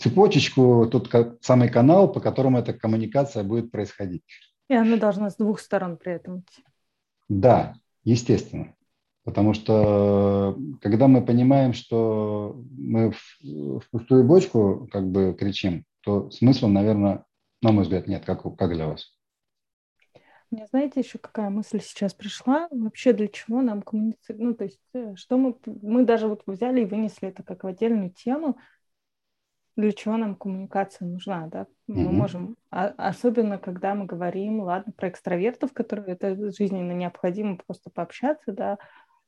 [0.00, 1.10] цепочечку, тот
[1.42, 4.22] самый канал, по которому эта коммуникация будет происходить.
[4.68, 6.64] И она должна с двух сторон при этом идти.
[7.28, 8.74] Да, естественно.
[9.24, 16.30] Потому что когда мы понимаем, что мы в, в пустую бочку как бы кричим, то
[16.30, 17.24] смысла, наверное,
[17.60, 18.24] на мой взгляд, нет.
[18.24, 19.18] Как, как для вас?
[20.50, 22.68] Мне знаете, еще какая мысль сейчас пришла?
[22.70, 24.42] Вообще для чего нам коммуницировать?
[24.42, 27.66] Ну, то есть, э, что мы, мы даже вот взяли и вынесли это как в
[27.66, 28.56] отдельную тему,
[29.78, 31.68] для чего нам коммуникация нужна, да?
[31.86, 32.12] Мы mm-hmm.
[32.12, 38.52] можем, а, особенно когда мы говорим, ладно, про экстравертов, которые это жизненно необходимо просто пообщаться,
[38.52, 38.78] да,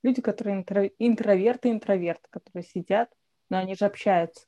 [0.03, 3.11] люди, которые интро, интроверты, интроверты, которые сидят,
[3.49, 4.45] но они же общаются.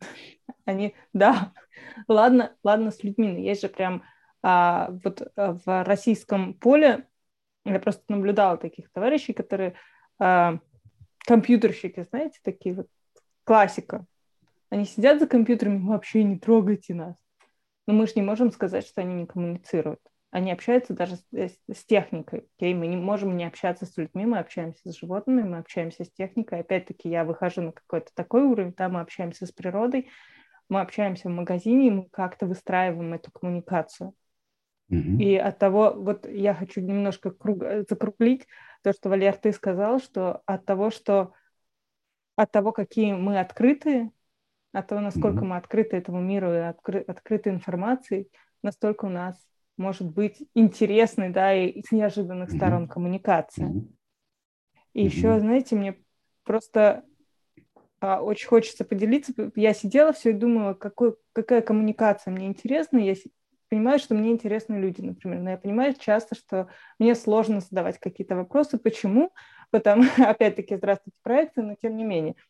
[0.64, 1.52] Они, да,
[2.06, 4.04] ладно, ладно с людьми, но есть же прям
[4.42, 7.08] а, вот а, в российском поле,
[7.64, 9.74] я просто наблюдала таких товарищей, которые
[10.20, 10.60] а,
[11.26, 12.86] компьютерщики, знаете, такие вот
[13.42, 14.06] классика,
[14.70, 17.16] они сидят за компьютерами, вообще не трогайте нас.
[17.86, 20.00] Но мы же не можем сказать, что они не коммуницируют.
[20.30, 22.46] Они общаются даже с, с, с техникой.
[22.60, 22.72] Okay?
[22.72, 26.60] Мы не можем не общаться с людьми, мы общаемся с животными, мы общаемся с техникой.
[26.60, 30.08] Опять-таки я выхожу на какой-то такой уровень, там мы общаемся с природой,
[30.68, 34.14] мы общаемся в магазине, и мы как-то выстраиваем эту коммуникацию.
[34.92, 35.16] Mm-hmm.
[35.18, 38.46] И от того, вот я хочу немножко круг, закруглить
[38.82, 41.32] то, что Валер, ты сказал, что от того, что
[42.36, 44.12] от того, какие мы открытые,
[44.72, 45.48] от того, насколько mm-hmm.
[45.48, 48.28] мы открыты этому миру и откры, открыты информацией,
[48.62, 49.36] настолько у нас
[49.76, 52.56] может быть интересной, да, и с неожиданных mm-hmm.
[52.56, 53.68] сторон коммуникация.
[53.68, 53.92] Mm-hmm.
[54.92, 55.96] И еще, знаете, мне
[56.44, 57.04] просто
[58.00, 59.32] а, очень хочется поделиться.
[59.54, 62.98] Я сидела все и думала, какой, какая коммуникация мне интересна.
[62.98, 63.14] Я
[63.68, 65.40] понимаю, что мне интересны люди, например.
[65.40, 68.78] Но я понимаю часто, что мне сложно задавать какие-то вопросы.
[68.78, 69.32] Почему?
[69.70, 72.36] Потому, опять-таки, здравствуйте, проекты, но тем не менее–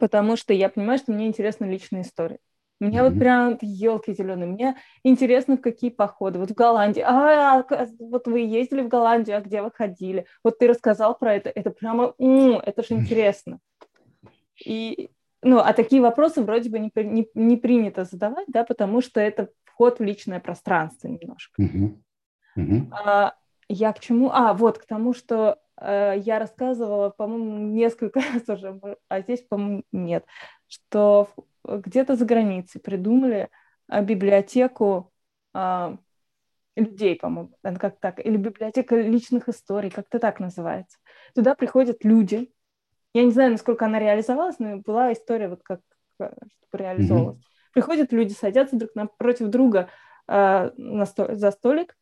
[0.00, 2.38] потому что я понимаю, что мне интересны личные истории.
[2.80, 3.10] Мне mm-hmm.
[3.10, 4.46] вот прям елки зеленые.
[4.46, 6.38] Мне интересно, в какие походы.
[6.38, 7.02] Вот в Голландии.
[7.06, 10.24] А, а, вот вы ездили в Голландию, а где вы ходили?
[10.42, 11.50] Вот ты рассказал про это.
[11.50, 13.58] Это прямо, м-м, это же интересно.
[14.64, 15.10] И,
[15.42, 19.50] ну, а такие вопросы вроде бы не, не, не принято задавать, да, потому что это
[19.64, 21.62] вход в личное пространство немножко.
[21.62, 21.98] Mm-hmm.
[22.58, 22.92] Mm-hmm.
[22.92, 23.34] А,
[23.68, 24.30] я к чему?
[24.32, 30.24] А, вот, к тому, что я рассказывала, по-моему, несколько раз уже, а здесь, по-моему, нет,
[30.66, 31.28] что
[31.64, 33.48] где-то за границей придумали
[33.90, 35.12] э, библиотеку
[35.52, 35.96] а,
[36.76, 40.98] людей, по-моему, как так, или библиотека личных историй, как-то так называется.
[41.34, 42.52] Туда приходят люди.
[43.12, 45.80] Я не знаю, насколько она реализовалась, но была история вот как
[46.16, 47.38] чтобы реализовалась.
[47.38, 47.72] Mm-hmm.
[47.72, 49.88] Приходят люди, садятся друг напротив друга
[50.28, 51.96] э, на сто- за столик,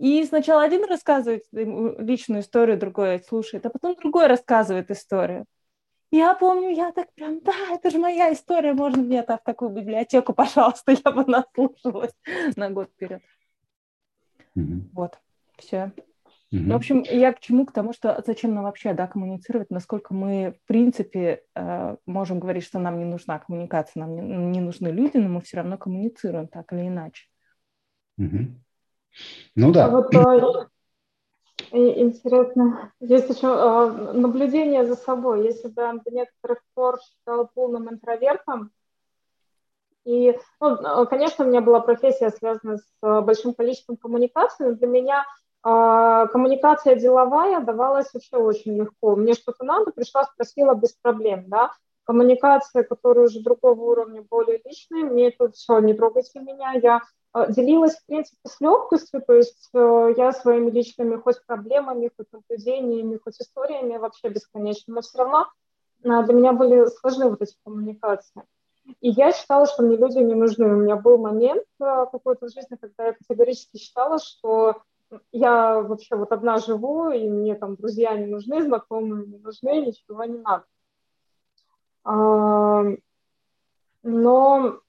[0.00, 5.44] и сначала один рассказывает личную историю, другой слушает, а потом другой рассказывает историю.
[6.10, 10.32] Я помню, я так прям, да, это же моя история, можно мне в такую библиотеку,
[10.32, 12.14] пожалуйста, я бы наслушалась
[12.56, 13.20] на год вперед.
[14.56, 14.88] Mm-hmm.
[14.94, 15.18] Вот,
[15.58, 15.92] все.
[16.50, 16.72] Mm-hmm.
[16.72, 17.66] В общем, я к чему?
[17.66, 22.64] К тому, что зачем нам вообще да, коммуницировать, насколько мы, в принципе, э, можем говорить,
[22.64, 26.48] что нам не нужна коммуникация, нам не, не нужны люди, но мы все равно коммуницируем
[26.48, 27.26] так или иначе.
[28.18, 28.46] Mm-hmm.
[29.54, 29.86] Ну да.
[29.86, 30.66] А вот, а,
[31.72, 35.44] интересно, есть еще а, наблюдение за собой.
[35.44, 38.70] Если бы до некоторых пор считала полным интровертом,
[40.04, 45.26] и, ну, конечно, у меня была профессия, связанная с большим количеством коммуникаций, но для меня
[45.62, 49.14] а, коммуникация деловая давалась вообще очень легко.
[49.14, 51.72] Мне что-то надо, пришла, спросила без проблем, да.
[52.04, 57.02] Коммуникация, которая уже другого уровня, более личная, мне это все, не трогайте меня, я
[57.34, 63.20] делилась, в принципе, с легкостью, то есть э, я своими личными хоть проблемами, хоть наблюдениями,
[63.22, 65.46] хоть историями вообще бесконечно, но все равно
[66.02, 68.42] э, для меня были сложны вот эти коммуникации.
[69.00, 70.66] И я считала, что мне люди не нужны.
[70.66, 74.82] У меня был момент какой-то в жизни, когда я категорически считала, что
[75.30, 80.24] я вообще вот одна живу, и мне там друзья не нужны, знакомые не нужны, ничего
[80.24, 80.64] не надо.
[84.02, 84.80] Но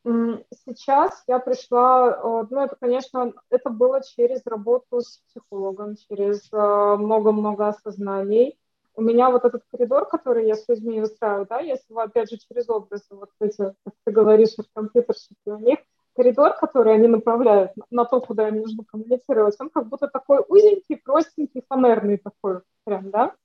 [0.65, 6.95] сейчас я пришла, э, ну это, конечно, это было через работу с психологом, через э,
[6.97, 8.57] много-много осознаний.
[8.95, 12.37] У меня вот этот коридор, который я с людьми выстраиваю, да, если вы, опять же,
[12.37, 15.79] через образы, вот эти, как ты говоришь, компьютерщики, у них
[16.15, 20.97] коридор, который они направляют на то, куда им нужно коммуницировать, он как будто такой узенький,
[20.97, 23.35] простенький, фанерный такой прям, да.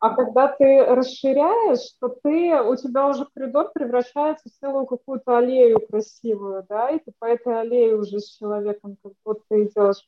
[0.00, 5.80] А когда ты расширяешь, то ты, у тебя уже коридор превращается в целую какую-то аллею
[5.88, 10.06] красивую, да, и ты по этой аллее уже с человеком как будто идешь.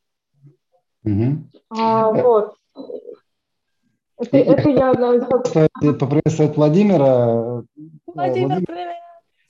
[1.04, 1.78] Угу.
[1.80, 2.54] А, вот.
[4.18, 4.92] Это, это я...
[5.94, 7.64] Поприветствовать Владимира.
[8.06, 8.96] Владимир, привет!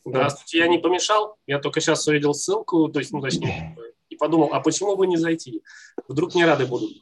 [0.04, 3.76] Здравствуйте, я не помешал, я только сейчас увидел ссылку, то есть, ну, точнее,
[4.08, 5.62] и подумал, а почему бы не зайти?
[6.06, 6.92] Вдруг не рады будут.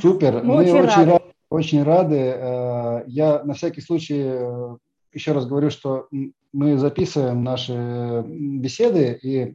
[0.00, 1.10] Супер, мы, мы очень, очень рады.
[1.12, 1.35] рады.
[1.48, 2.16] Очень рады.
[2.16, 4.76] Э, я на всякий случай э,
[5.12, 6.08] еще раз говорю, что
[6.52, 9.54] мы записываем наши беседы, и,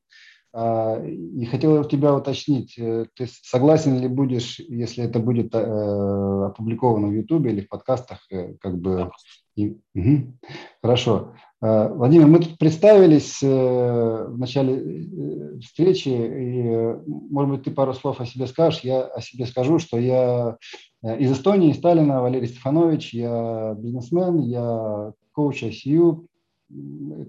[0.53, 7.47] э, и хотел тебя уточнить, ты согласен ли будешь, если это будет опубликовано в YouTube
[7.47, 8.25] или в подкастах,
[8.59, 9.11] как бы...
[9.55, 10.33] И, угу.
[10.81, 11.33] Хорошо.
[11.61, 17.93] Э, Владимир, мы тут представились э, в начале э, встречи, и, может быть, ты пару
[17.93, 18.81] слов о себе скажешь.
[18.81, 20.57] Я о себе скажу, что я
[21.03, 26.27] из Эстонии, Сталина, Валерий Стефанович, я бизнесмен, я коуч ICU,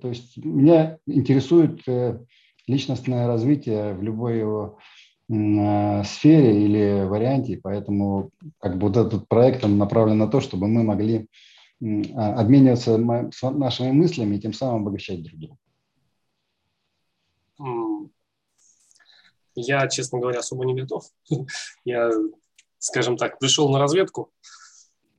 [0.00, 1.80] то есть меня интересует
[2.66, 4.78] личностное развитие в любой его
[6.04, 10.82] сфере или варианте, поэтому как бы вот этот проект он направлен на то, чтобы мы
[10.82, 11.28] могли
[11.82, 15.58] обмениваться нашими мыслями и тем самым обогащать друг друга?
[19.54, 21.04] Я, честно говоря, особо не готов.
[21.84, 22.10] Я,
[22.78, 24.32] скажем так, пришел на разведку.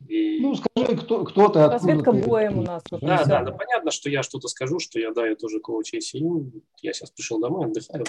[0.08, 0.40] И...
[0.42, 2.24] Ну, скажи, кто, кто ты, Разведка ты?
[2.24, 2.84] боем у нас.
[2.90, 6.62] Да, да, да, понятно, что я что-то скажу, что я, да, я тоже коуч ICU.
[6.82, 8.04] Я сейчас пришел домой, отдыхаю.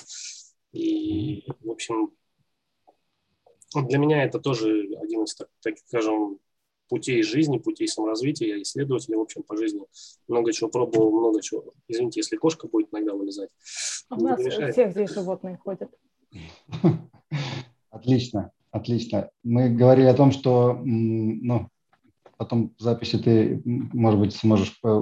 [0.73, 2.11] И, в общем,
[3.75, 6.39] для меня это тоже один из, так, так скажем,
[6.95, 8.55] путей жизни, путей саморазвития.
[8.55, 9.83] Я исследователь, в общем, по жизни.
[10.29, 11.65] Много чего пробовал, много чего.
[11.89, 13.51] Извините, если кошка будет иногда вылезать.
[14.11, 15.91] У нас у всех здесь животные ходят.
[17.91, 19.31] Отлично, отлично.
[19.43, 21.69] Мы говорили о том, что, ну,
[22.37, 25.01] потом в записи ты, может быть, сможешь, э,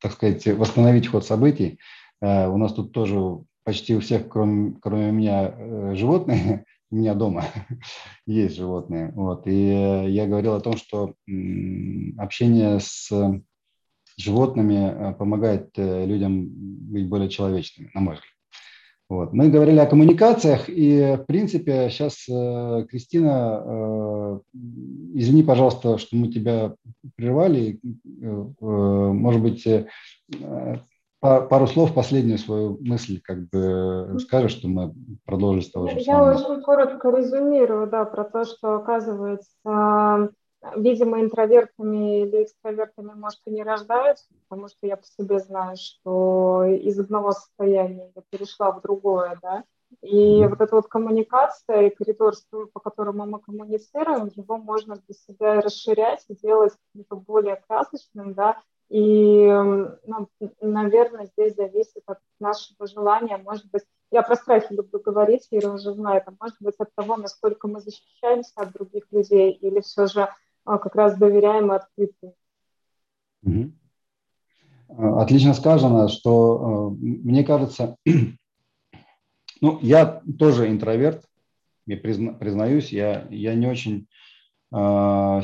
[0.00, 1.78] так сказать, восстановить ход событий.
[2.22, 7.14] Э, у нас тут тоже почти у всех, кроме, кроме меня, э, животные у меня
[7.14, 7.44] дома
[8.26, 9.12] есть животные.
[9.14, 9.46] Вот.
[9.46, 9.66] И
[10.10, 11.14] я говорил о том, что
[12.18, 13.10] общение с
[14.20, 18.30] животными э, помогает э, людям быть более человечными, на мой взгляд.
[19.08, 19.32] Вот.
[19.32, 24.40] Мы говорили о коммуникациях, и, в принципе, сейчас, э, Кристина,
[25.14, 26.74] извини, пожалуйста, что мы тебя
[27.16, 27.80] прервали.
[28.60, 29.66] Может быть,
[31.20, 34.94] пару слов, последнюю свою мысль как бы скажешь, что мы
[35.24, 36.34] продолжим с того же Я самого.
[36.34, 40.30] очень коротко резюмирую, да, про то, что оказывается,
[40.76, 46.64] видимо, интровертами или экстравертами, может, и не рождаются, потому что я по себе знаю, что
[46.64, 49.64] из одного состояния я перешла в другое, да,
[50.02, 52.34] и вот эта вот коммуникация и коридор,
[52.72, 56.72] по которому мы коммуницируем, его можно для себя расширять и делать
[57.10, 58.56] более красочным, да,
[58.90, 60.28] и, ну,
[60.60, 65.94] наверное, здесь зависит от нашего желания, может быть, я про страхи люблю говорить, Ира уже
[65.94, 70.28] знает, а может быть от того, насколько мы защищаемся от других людей или все же
[70.64, 72.34] а, как раз доверяем и открыты.
[73.44, 73.70] Угу.
[75.20, 77.96] Отлично сказано, что мне кажется,
[79.60, 81.24] ну, я тоже интроверт,
[81.86, 84.08] я призна, признаюсь, я, я не очень
[84.72, 84.76] э,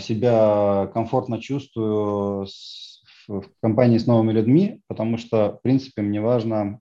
[0.01, 2.96] себя комфортно чувствую с
[3.29, 6.81] в компании с новыми людьми, потому что, в принципе, мне важно,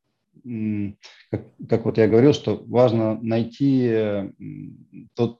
[1.31, 4.31] как, как вот я говорил, что важно найти
[5.15, 5.39] тот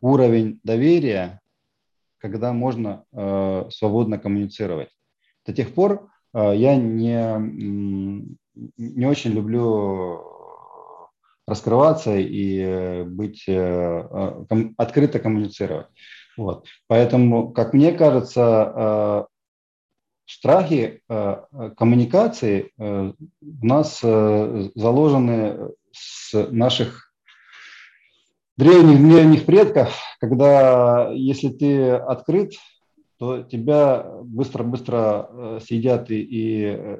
[0.00, 1.40] уровень доверия,
[2.18, 4.90] когда можно э, свободно коммуницировать.
[5.46, 8.26] До тех пор э, я не,
[8.76, 10.24] не очень люблю
[11.46, 15.86] раскрываться и быть э, ком, открыто коммуницировать.
[16.36, 16.66] Вот.
[16.86, 19.26] Поэтому, как мне кажется,
[20.28, 27.14] страхи э, коммуникации э, у нас э, заложены с наших
[28.58, 32.52] древних, древних предков, когда если ты открыт,
[33.18, 36.98] то тебя быстро-быстро съедят и, и,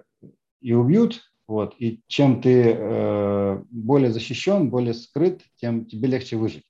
[0.61, 1.21] и убьют.
[1.47, 1.77] Вот.
[1.79, 6.65] И чем ты более защищен, более скрыт, тем тебе легче выжить.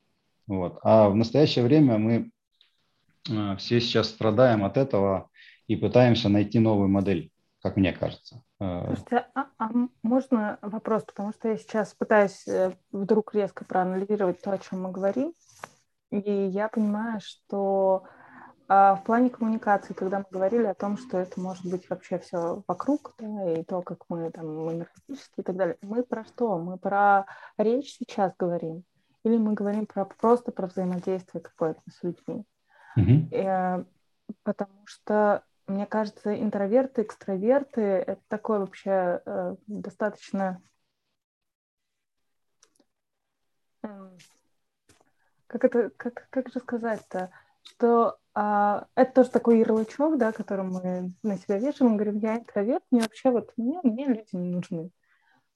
[0.47, 0.79] Вот.
[0.83, 2.31] А в настоящее время мы
[3.57, 5.31] все сейчас страдаем от этого,
[5.69, 7.31] и пытаемся найти новую модель,
[7.63, 8.43] как мне кажется.
[8.59, 9.71] Э, Слушайте, а, а
[10.03, 14.91] можно вопрос, потому что я сейчас пытаюсь э, вдруг резко проанализировать то, о чем мы
[14.91, 15.35] говорим,
[16.11, 18.05] и я понимаю, что
[18.67, 22.63] а, в плане коммуникации, когда мы говорили о том, что это может быть вообще все
[22.67, 26.59] вокруг, да, и то, как мы там энергетически и так далее, мы про что?
[26.59, 27.27] Мы про
[27.59, 28.85] речь сейчас говорим?
[29.23, 32.45] Или мы говорим про просто про взаимодействие какое-то с людьми?
[32.99, 33.87] Mm-hmm.
[34.43, 40.63] потому что мне кажется, интроверты, экстраверты— это такое вообще э, достаточно...
[43.83, 44.11] Э,
[45.47, 47.31] как это, как, как же сказать-то?
[47.63, 52.37] Что э, это тоже такой ярлычок, да, который мы на себя вешаем, мы говорим, я
[52.39, 54.91] интроверт, мне вообще вот, мне, мне люди не нужны.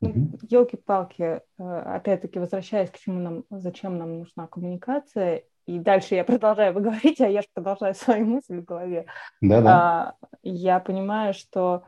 [0.01, 6.25] Ну, елки-палки, э, опять-таки, возвращаясь к чему нам, зачем нам нужна коммуникация, и дальше я
[6.25, 9.07] продолжаю, вы говорите, а я же продолжаю свои мысли в голове.
[9.41, 9.71] Да, да.
[9.71, 11.85] А, я понимаю, что,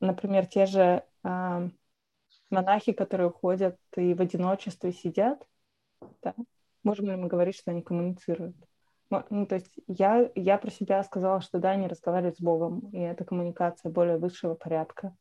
[0.00, 1.68] например, те же а,
[2.50, 5.46] монахи, которые уходят и в одиночестве сидят,
[6.22, 6.34] да,
[6.82, 8.56] можем ли мы говорить, что они коммуницируют?
[9.28, 12.98] Ну, то есть я, я про себя сказала, что да, они разговаривают с Богом, и
[12.98, 15.14] это коммуникация более высшего порядка.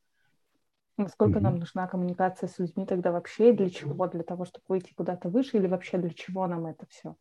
[0.95, 1.43] Насколько mm-hmm.
[1.43, 4.07] нам нужна коммуникация с людьми тогда вообще, и для чего?
[4.07, 7.15] Для того, чтобы выйти куда-то выше, или вообще для чего нам это все?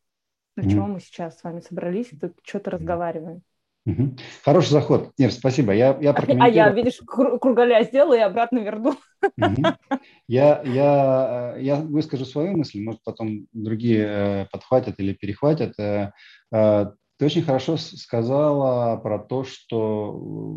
[0.59, 0.71] Mm-hmm.
[0.71, 3.43] чего мы сейчас с вами собрались тут что-то разговариваем?
[3.87, 4.17] Угу.
[4.45, 5.13] Хороший заход.
[5.17, 5.73] Нет, спасибо.
[5.73, 8.97] Я, я А я, видишь, кругаля сделала и обратно верну.
[9.37, 9.63] Угу.
[10.29, 15.79] Я, я, я выскажу свою мысль, может, потом другие э, подхватят или перехватят.
[15.79, 16.13] Э,
[16.53, 16.87] э,
[17.19, 20.57] ты очень хорошо сказала про то, что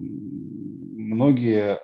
[0.96, 1.78] многие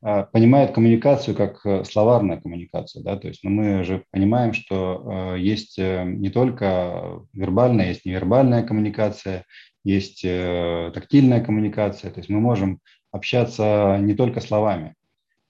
[0.00, 5.40] понимают коммуникацию как э, словарная коммуникация, да, то есть ну, мы же понимаем, что э,
[5.40, 9.44] есть э, не только вербальная, есть невербальная коммуникация,
[9.84, 12.80] есть тактильная коммуникация, то есть мы можем
[13.12, 14.94] общаться не только словами.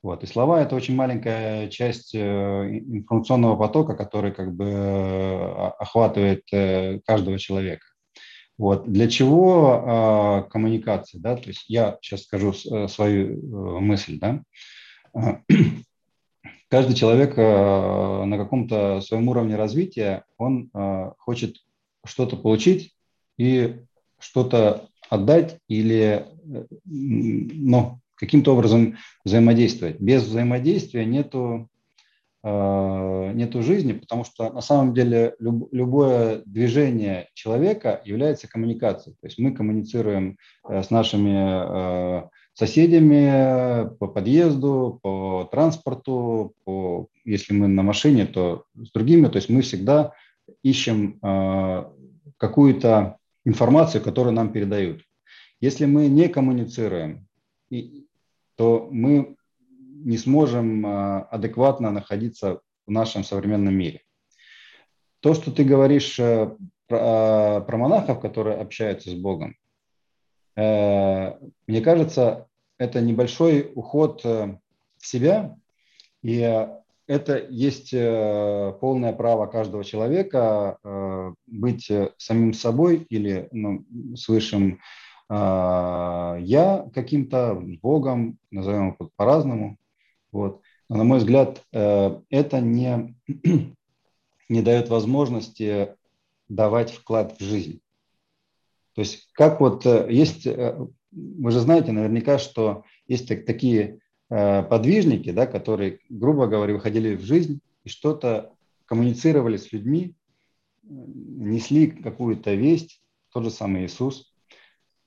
[0.03, 0.23] Вот.
[0.23, 6.43] И слова– это очень маленькая часть информационного потока, который как бы охватывает
[7.07, 7.87] каждого человека.
[8.59, 8.91] Вот.
[8.91, 11.21] Для чего э, коммуникация?
[11.21, 11.37] Да?
[11.37, 14.19] То есть я сейчас скажу э, свою э, мысль.
[14.19, 14.43] Да?
[16.69, 21.57] Каждый человек э, на каком-то своем уровне развития, он э, хочет
[22.05, 22.95] что-то получить
[23.37, 23.77] и
[24.19, 30.01] что-то отдать или э, ну, каким-то образом взаимодействовать.
[30.01, 31.69] Без взаимодействия нету
[32.47, 39.17] нету жизни, потому что на самом деле люб, любое движение человека является коммуникацией.
[39.21, 40.37] То есть мы коммуницируем
[40.69, 48.65] э, с нашими э, соседями по подъезду, по транспорту, по, если мы на машине, то
[48.75, 49.27] с другими.
[49.27, 50.13] То есть мы всегда
[50.63, 51.21] ищем
[52.39, 55.03] какую-то информацию, которую нам передают.
[55.61, 57.27] Если мы не коммуницируем,
[58.57, 59.37] то мы
[60.07, 64.03] не сможем а, адекватно находиться в нашем современном мире.
[65.19, 69.57] То, что ты говоришь э, про, а, про монахов, которые общаются с Богом,
[70.55, 71.33] э,
[71.67, 72.47] мне кажется,
[72.79, 74.57] это небольшой уход э,
[74.99, 75.57] в себя,
[76.23, 76.69] и
[77.09, 80.77] это есть полное право каждого человека
[81.47, 83.85] быть самим собой или ну,
[84.17, 84.81] с высшим
[85.31, 89.79] я каким-то, Богом, назовем его по-разному.
[90.37, 90.61] Вот.
[90.91, 93.17] Но, на мой взгляд, э, это не,
[94.49, 95.97] не дает возможности
[96.49, 97.81] давать вклад в жизнь.
[98.95, 100.79] То есть как вот э, есть, э,
[101.11, 107.61] вы же знаете наверняка, что есть такие подвижники, да, которые, грубо говоря, выходили в жизнь
[107.85, 108.53] и что-то
[108.85, 110.17] коммуницировали с людьми,
[110.83, 113.01] несли какую-то весть,
[113.33, 114.35] тот же самый Иисус,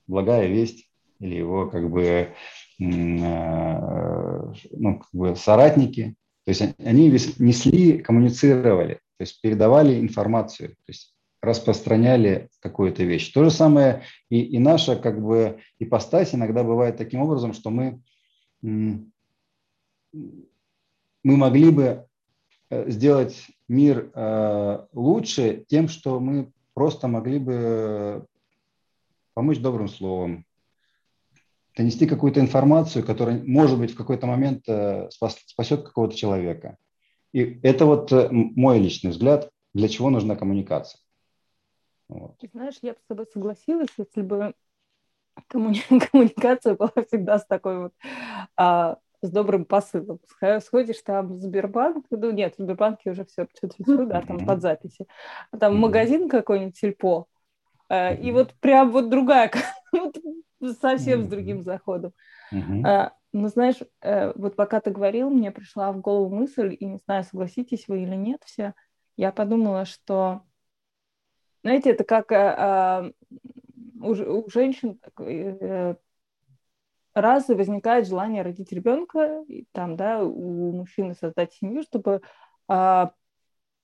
[0.06, 2.34] благая весть, или его как бы
[2.80, 4.54] ну,
[4.98, 6.14] как бы соратники,
[6.44, 13.32] то есть они несли, коммуницировали, то есть передавали информацию, то есть распространяли какую-то вещь.
[13.32, 18.00] То же самое и, и наша как бы ипостась иногда бывает таким образом, что мы,
[18.62, 19.10] мы
[21.22, 22.06] могли бы
[22.70, 28.26] э, сделать мир э, лучше тем, что мы просто могли бы
[29.34, 30.44] помочь добрым словом,
[31.76, 36.76] донести какую-то информацию, которая, может быть, в какой-то момент э, спасет какого-то человека.
[37.32, 41.00] И это вот э, мой личный взгляд, для чего нужна коммуникация.
[42.08, 42.36] Вот.
[42.52, 44.54] Знаешь, я бы с тобой согласилась, если бы
[45.46, 45.80] коммуни...
[46.10, 47.92] коммуникация была всегда с такой вот
[48.56, 50.18] а, с добрым посылом.
[50.60, 53.46] Сходишь там в Сбербанк, ну нет, в Сбербанке уже все,
[53.86, 55.06] да, там под записи.
[55.52, 57.26] А там магазин какой-нибудь, сельпо,
[57.88, 59.52] а, и вот прям вот другая,
[59.92, 60.16] вот
[60.80, 62.12] совсем с другим заходом.
[62.84, 66.98] А, но знаешь, э, вот пока ты говорил, мне пришла в голову мысль, и не
[66.98, 68.74] знаю, согласитесь вы или нет все,
[69.16, 70.42] я подумала, что,
[71.62, 73.12] знаете, это как э,
[74.00, 75.94] у, у женщин э,
[77.14, 82.22] раз возникает желание родить ребенка, и там, да, у мужчины создать семью, чтобы
[82.68, 83.12] а,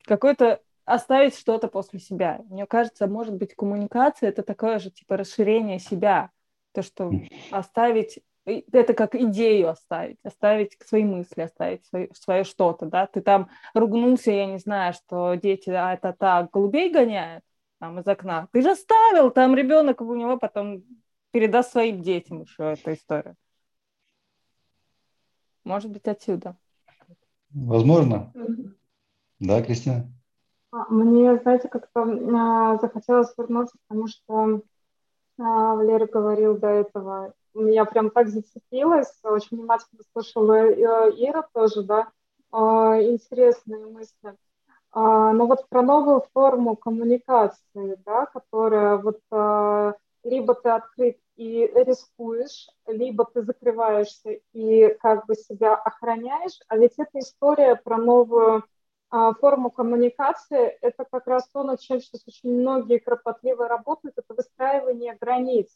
[0.04, 2.40] какой-то оставить что-то после себя.
[2.48, 6.30] Мне кажется, может быть, коммуникация это такое же типа расширение себя,
[6.76, 7.10] то, что
[7.50, 13.48] оставить это как идею оставить, оставить свои мысли, оставить свое, свое что-то, да, ты там
[13.74, 17.42] ругнулся, я не знаю, что дети, а это так, голубей гоняют
[17.80, 20.84] там из окна, ты же оставил, там ребенок у него потом
[21.32, 23.34] передаст своим детям еще эту историю.
[25.64, 26.56] Может быть, отсюда.
[27.50, 28.32] Возможно.
[29.40, 30.08] Да, Кристина?
[30.70, 34.62] А, мне, знаете, как-то а, захотелось вернуться к тому, что
[35.38, 37.34] Валерий говорил до этого.
[37.54, 42.08] Я прям так зацепилась, очень внимательно слушала Ира тоже, да,
[42.52, 44.36] а, интересные мысли.
[44.92, 51.70] А, но вот про новую форму коммуникации, да, которая вот а, либо ты открыт и
[51.74, 58.56] рискуешь, либо ты закрываешься и как бы себя охраняешь, а ведь эта история про новую
[58.56, 58.62] а,
[59.40, 65.16] форму коммуникации, это как раз то, над чем сейчас очень многие кропотливо работают, это выстраивание
[65.20, 65.68] границ.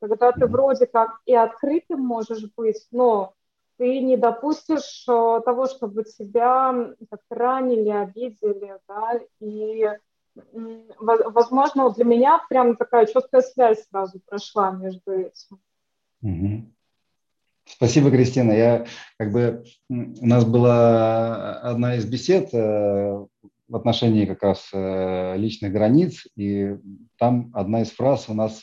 [0.00, 3.34] Когда ты вроде как и открытым можешь быть, но
[3.78, 9.88] ты не допустишь э, того, чтобы тебя как-то ранили, обидели, да, и
[10.98, 15.60] возможно, для меня прям такая четкая связь сразу прошла между этим.
[16.22, 16.75] Угу.
[17.66, 18.52] Спасибо, Кристина.
[18.52, 18.86] Я
[19.18, 23.26] как бы у нас была одна из бесед э,
[23.68, 26.76] в отношении как раз э, личных границ, и
[27.18, 28.62] там одна из фраз у нас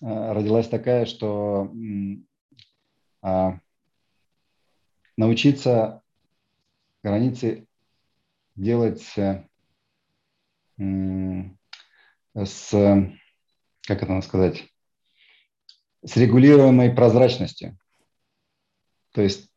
[0.00, 1.70] э, родилась такая, что
[3.20, 3.58] а,
[5.16, 6.02] научиться
[7.02, 7.66] границы
[8.56, 9.44] делать с,
[13.86, 14.64] как это надо сказать,
[16.04, 17.78] с регулируемой прозрачностью.
[19.14, 19.48] То есть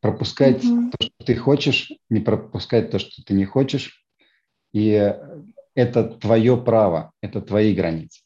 [0.00, 0.90] пропускать mm-hmm.
[0.90, 4.04] то, что ты хочешь, не пропускать то, что ты не хочешь.
[4.72, 5.14] И
[5.74, 8.22] это твое право, это твои границы.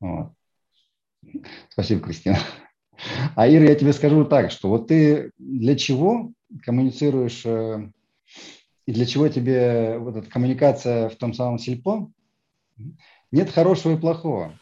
[0.00, 0.32] Вот.
[1.68, 2.38] Спасибо, Кристина.
[3.34, 6.30] А Ира, я тебе скажу так, что вот ты для чего
[6.62, 7.90] коммуницируешь э,
[8.86, 12.12] и для чего тебе вот эта коммуникация в том самом сельпо?
[13.32, 14.56] Нет хорошего и плохого.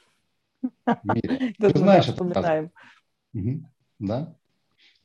[0.86, 2.70] Ты знаешь это.
[3.98, 4.36] Да.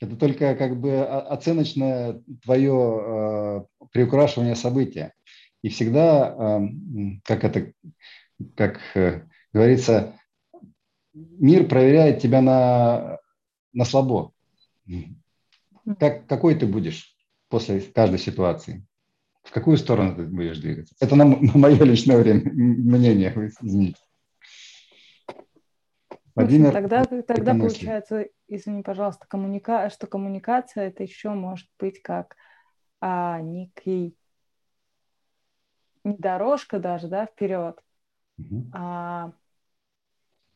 [0.06, 5.14] Это только как бы оценочное твое э, приукрашивание события.
[5.64, 6.68] И всегда, э,
[7.24, 7.74] как это,
[8.56, 10.14] как э, говорится,
[11.14, 13.18] мир проверяет тебя на,
[13.74, 14.32] на слабо.
[15.99, 17.16] Как, какой ты будешь
[17.49, 18.86] после каждой ситуации?
[19.41, 20.93] В какую сторону ты будешь двигаться?
[20.99, 23.97] Это на, на мое личное время, мнение, извините.
[26.36, 29.89] Владимир, тогда, тогда получается, извини, пожалуйста, коммуника...
[29.89, 32.36] что коммуникация это еще может быть как
[33.02, 34.18] а, некий
[36.04, 37.80] не дорожка даже, да, вперед,
[38.38, 38.70] угу.
[38.74, 39.32] а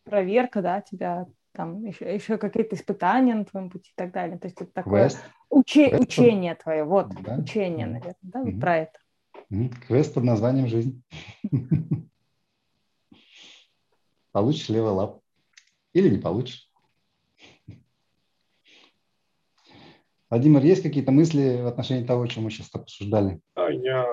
[0.04, 4.38] проверка, да, тебя там еще, еще какие-то испытания на твоем пути и так далее.
[4.38, 5.10] То есть это такое
[5.50, 5.98] уче...
[5.98, 7.38] учение твое, вот, да.
[7.38, 8.52] учение, наверное, да, угу.
[8.52, 9.00] вот про это.
[9.88, 11.04] Квест под названием «Жизнь».
[14.32, 15.22] Получишь левый лап.
[15.94, 16.69] Или не получишь.
[20.30, 23.42] Владимир, есть какие-то мысли в отношении того, чем мы сейчас обсуждали?
[23.56, 24.06] Да, я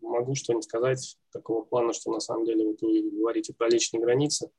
[0.00, 4.50] могу что-нибудь сказать такого плана, что на самом деле вот вы говорите про личные границы.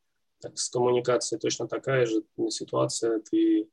[0.42, 3.20] Так, с коммуникацией точно такая же ситуация.
[3.20, 3.70] Ты,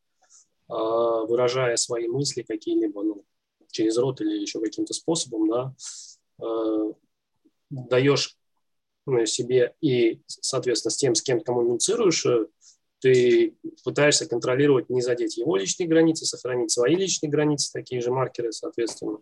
[0.68, 3.24] а, выражая свои мысли какие-либо, ну,
[3.70, 5.74] через рот или еще каким-то способом, да,
[6.40, 6.92] а,
[7.70, 8.36] даешь
[9.06, 12.26] ну, себе и, соответственно, с тем, с кем коммуницируешь,
[13.00, 18.52] ты пытаешься контролировать, не задеть его личные границы, сохранить свои личные границы, такие же маркеры,
[18.52, 19.18] соответственно.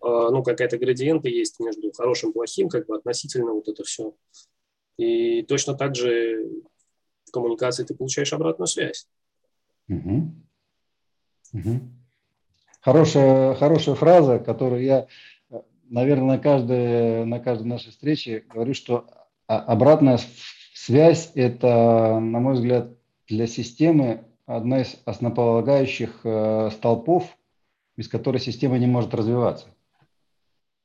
[0.00, 4.14] А, ну, какая-то градиента есть между хорошим и плохим, как бы относительно вот это все.
[4.96, 6.46] И точно так же
[7.24, 9.08] в коммуникации ты получаешь обратную связь.
[9.88, 10.32] Угу.
[11.54, 11.80] Угу.
[12.80, 15.06] Хорошая, хорошая фраза, которую я,
[15.88, 19.06] наверное, на каждой, на каждой нашей встрече говорю, что
[19.46, 20.18] обратная
[20.82, 22.96] Связь– это, на мой взгляд,
[23.28, 27.36] для системы одна из основополагающих э, столпов,
[27.98, 29.66] без которой система не может развиваться.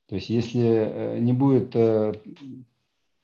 [0.08, 2.12] То есть если э, не будет э,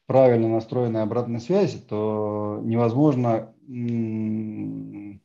[0.07, 5.21] правильно настроенной обратной связи, то невозможно, ну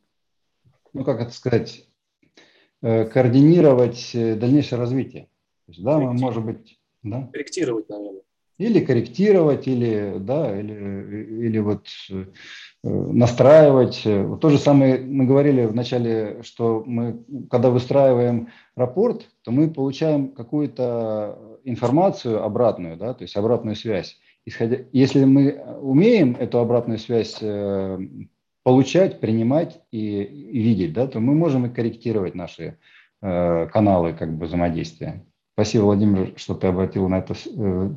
[1.05, 1.87] как это сказать,
[2.81, 5.29] координировать дальнейшее развитие.
[5.65, 7.29] То есть, да, мы, может быть, да?
[7.31, 8.26] Корректировать, наверное
[8.57, 12.25] или корректировать, или, да, или, или вот э,
[12.83, 14.01] настраивать.
[14.03, 20.29] То же самое мы говорили в начале, что мы, когда выстраиваем рапорт, то мы получаем
[20.29, 24.17] какую-то информацию обратную, да, то есть обратную связь.
[24.45, 27.99] Исходя, если мы умеем эту обратную связь э,
[28.63, 32.77] получать, принимать и, и видеть, да, то мы можем и корректировать наши
[33.21, 35.25] э, каналы как бы взаимодействия.
[35.57, 37.89] Спасибо, Владимир, что ты обратил на это э,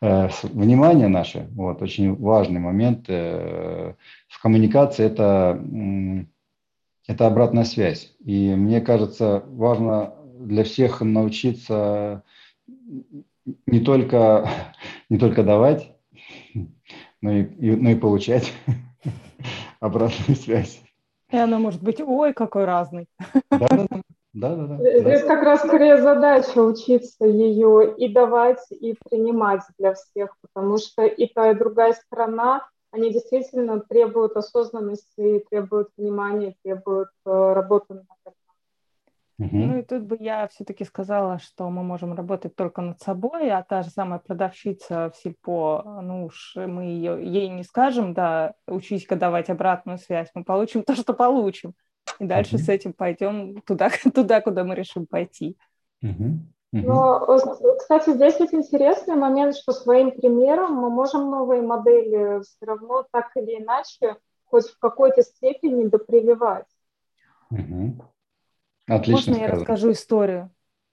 [0.00, 1.50] э, внимание наше.
[1.54, 3.92] Вот, очень важный момент э,
[4.26, 5.60] в коммуникации– это
[7.06, 8.14] это обратная связь.
[8.24, 12.22] И мне кажется, важно для всех научиться
[13.66, 14.48] не только,
[15.10, 15.94] не только давать,
[17.20, 18.50] но и, и, но и получать
[19.78, 20.80] обратную связь.
[21.30, 23.08] И она может быть, ой, какой разный.
[23.50, 24.00] Да, да, да.
[24.34, 25.00] Да, да, да.
[25.00, 31.04] Здесь как раз скорее задача учиться ее и давать, и принимать для всех, потому что
[31.04, 38.06] и та, и другая сторона, они действительно требуют осознанности, требуют внимания, требуют э, работы над
[38.26, 38.34] этим.
[39.38, 39.56] Угу.
[39.56, 43.62] Ну и тут бы я все-таки сказала, что мы можем работать только над собой, а
[43.62, 49.16] та же самая продавщица в сельпо, ну уж мы ее, ей не скажем, да, учись-ка
[49.16, 51.74] давать обратную связь, мы получим то, что получим.
[52.20, 52.62] И дальше угу.
[52.62, 55.56] с этим пойдем туда, туда, куда мы решим пойти.
[56.02, 56.40] Угу.
[56.72, 57.38] Но,
[57.78, 63.30] кстати, здесь ведь интересный момент, что своим примером мы можем новые модели все равно так
[63.36, 66.66] или иначе хоть в какой-то степени допрививать.
[67.50, 68.04] Угу.
[68.88, 69.42] Отлично Можно сказано.
[69.42, 70.50] я расскажу историю?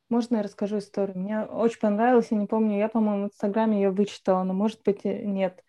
[0.10, 1.18] Можно я расскажу историю?
[1.18, 5.04] Мне очень понравилось, я не помню, я, по-моему, в Инстаграме ее вычитала, но, может быть,
[5.04, 5.64] нет.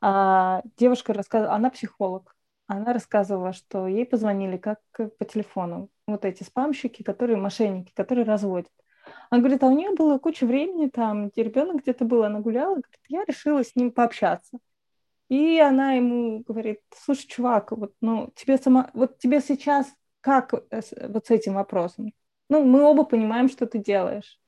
[0.00, 2.33] А, девушка рассказывала, она психолог,
[2.66, 8.70] она рассказывала, что ей позвонили как по телефону, вот эти спамщики, которые мошенники, которые разводят.
[9.30, 13.00] Она говорит, а у нее было куча времени, там ребенок где-то был, она гуляла, говорит,
[13.08, 14.58] я решила с ним пообщаться.
[15.28, 20.80] И она ему говорит, слушай, чувак, вот, ну, тебе сама, вот тебе сейчас как э,
[21.08, 22.12] вот с этим вопросом?
[22.48, 24.38] Ну, мы оба понимаем, что ты делаешь.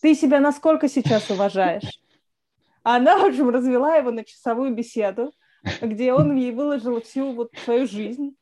[0.00, 2.00] Ты себя насколько сейчас уважаешь?
[2.82, 5.32] Она, в общем, развела его на часовую беседу,
[5.80, 8.36] где он ей выложил всю вот свою жизнь,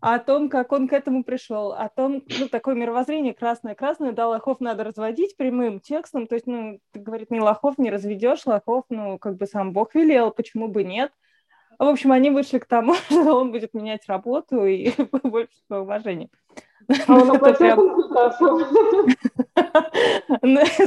[0.00, 4.60] о том, как он к этому пришел, о том, ну, такое мировоззрение красное-красное, да, лохов
[4.60, 9.18] надо разводить прямым текстом, то есть, ну, ты, говорит, не лохов не разведешь, лохов, ну,
[9.18, 11.12] как бы сам Бог велел, почему бы нет,
[11.78, 14.92] в общем, они вышли к тому, что он будет менять работу и
[15.22, 16.28] больше уважения.
[17.06, 17.76] А он оплатил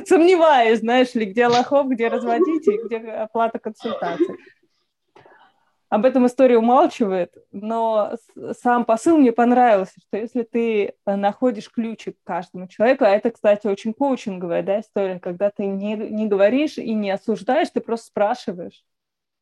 [0.05, 4.35] Сомневаюсь, знаешь ли, где лохов, где разводить и где оплата консультации.
[5.91, 8.13] Об этом история умалчивает, но
[8.61, 13.67] сам посыл мне понравился, что если ты находишь ключик к каждому человеку, а это, кстати,
[13.67, 18.85] очень коучинговая да, история, когда ты не, не говоришь и не осуждаешь, ты просто спрашиваешь.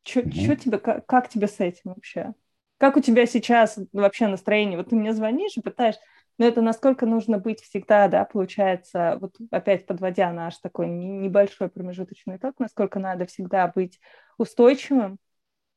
[0.02, 2.34] Чё, mm чё тебе, как, как тебе с этим вообще?
[2.78, 4.76] Как у тебя сейчас вообще настроение?
[4.76, 6.00] Вот ты мне звонишь и пытаешься,
[6.36, 12.38] но это насколько нужно быть всегда, да, получается, вот опять подводя наш такой небольшой промежуточный
[12.38, 14.00] итог, насколько надо всегда быть
[14.36, 15.18] устойчивым,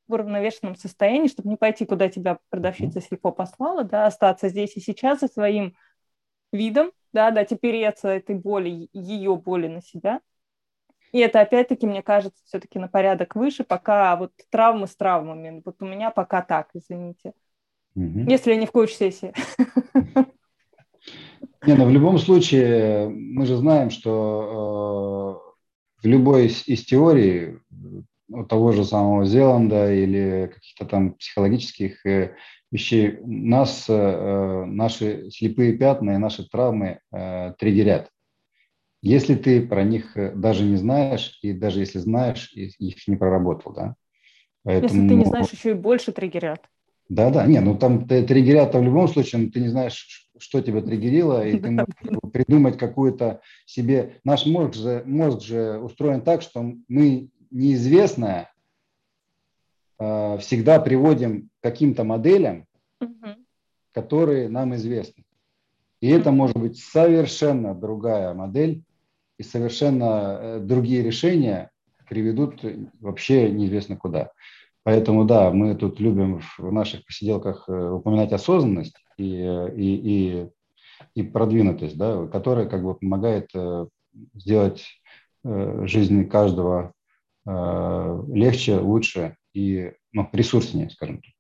[0.08, 4.82] в уравновешенном состоянии, чтобы не пойти, куда тебя продавщица слепо послала, да, остаться здесь и
[4.82, 5.76] сейчас со своим
[6.52, 10.22] видом, да, да, опереться этой боли, ее боли на себя,
[11.14, 15.62] и это опять-таки, мне кажется, все-таки на порядок выше, пока вот травмы с травмами.
[15.64, 17.34] Вот у меня пока так, извините.
[17.96, 18.26] Угу.
[18.28, 19.34] Если я не в коуч-сессии.
[21.66, 25.42] Не, ну в любом случае, мы же знаем, что
[26.02, 27.60] э, в любой из, из теорий
[28.50, 32.36] того же самого Зеланда или каких-то там психологических э,
[32.72, 38.10] вещей нас, э, наши слепые пятна и наши травмы э, триггерят.
[39.04, 43.74] Если ты про них э, даже не знаешь, и даже если знаешь, их не проработал,
[43.74, 43.96] да.
[44.64, 44.94] Поэтому...
[44.94, 46.62] Если ты не знаешь, еще и больше триггерят.
[47.10, 50.82] Да, да, не, ну там триггерят в любом случае, но ты не знаешь, что тебя
[50.82, 51.88] триггерило, и ты можешь
[52.32, 54.20] придумать какую-то себе...
[54.24, 58.52] Наш мозг же, мозг же устроен так, что мы неизвестное
[60.00, 62.66] э, всегда приводим к каким-то моделям,
[63.94, 65.24] которые нам известны.
[66.02, 68.84] И это может быть совершенно другая модель,
[69.38, 71.72] и совершенно э, другие решения
[72.10, 72.62] приведут
[73.00, 74.32] вообще неизвестно куда.
[74.84, 79.96] Поэтому да, мы тут любим в наших посиделках э, упоминать осознанность и, и,
[80.44, 80.50] и,
[81.14, 83.50] и продвинутость, да, которая как бы помогает
[84.34, 84.86] сделать
[85.44, 86.93] жизнь каждого
[87.46, 91.32] легче, лучше и ну, ресурснее, скажем так.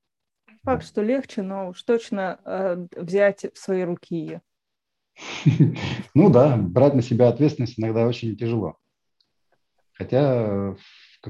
[0.63, 4.41] Факт, что легче, но уж точно взять в свои руки ее.
[6.13, 8.77] Ну да, брать на себя ответственность иногда очень тяжело.
[9.93, 10.75] Хотя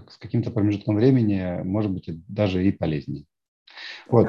[0.08, 3.26] с каким-то промежутком времени может быть даже и полезнее.
[4.08, 4.28] Вот.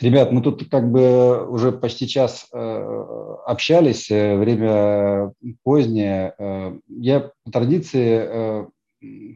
[0.00, 5.32] Э, ребят, мы тут как бы уже почти час э, общались, э, время
[5.62, 6.34] позднее.
[6.88, 8.66] Я по традиции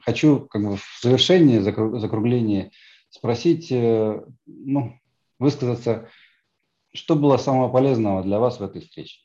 [0.04, 2.70] хочу как бы в завершении, закруглении
[3.08, 4.98] спросить, ну,
[5.38, 6.08] высказаться,
[6.92, 9.20] что было самого полезного для вас в этой встрече?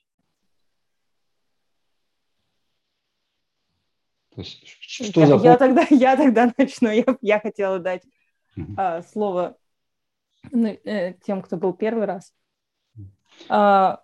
[4.33, 5.43] То есть, что я, за...
[5.43, 6.89] я, тогда, я тогда начну.
[6.91, 8.03] Я, я хотела дать
[8.55, 8.73] uh-huh.
[8.77, 9.57] а, слово
[10.51, 12.33] тем, кто был первый раз.
[13.49, 14.01] А,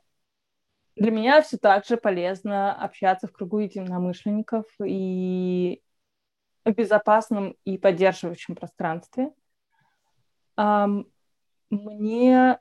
[0.95, 5.81] для меня все так же полезно общаться в кругу единомышленников и
[6.63, 9.31] в безопасном и поддерживающем пространстве.
[11.69, 12.59] Мне,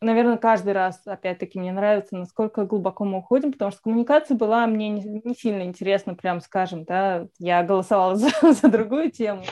[0.00, 4.88] наверное, каждый раз, опять-таки, мне нравится, насколько глубоко мы уходим, потому что коммуникация была мне
[4.88, 9.44] не, не сильно интересна, прям скажем, да, я голосовала за, за другую тему,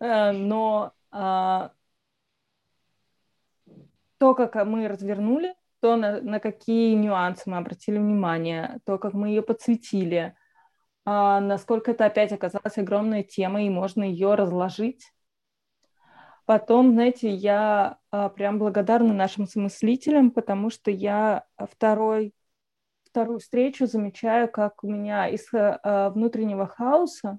[0.00, 1.72] э, но а,
[4.18, 9.28] то, как мы развернули, то, на, на какие нюансы мы обратили внимание, то, как мы
[9.28, 10.34] ее подсветили,
[11.04, 15.12] а, насколько это опять оказалась огромная тема, и можно ее разложить.
[16.46, 22.34] Потом, знаете, я а, прям благодарна нашим смыслителям, потому что я второй,
[23.04, 27.38] вторую встречу замечаю, как у меня из а, внутреннего хаоса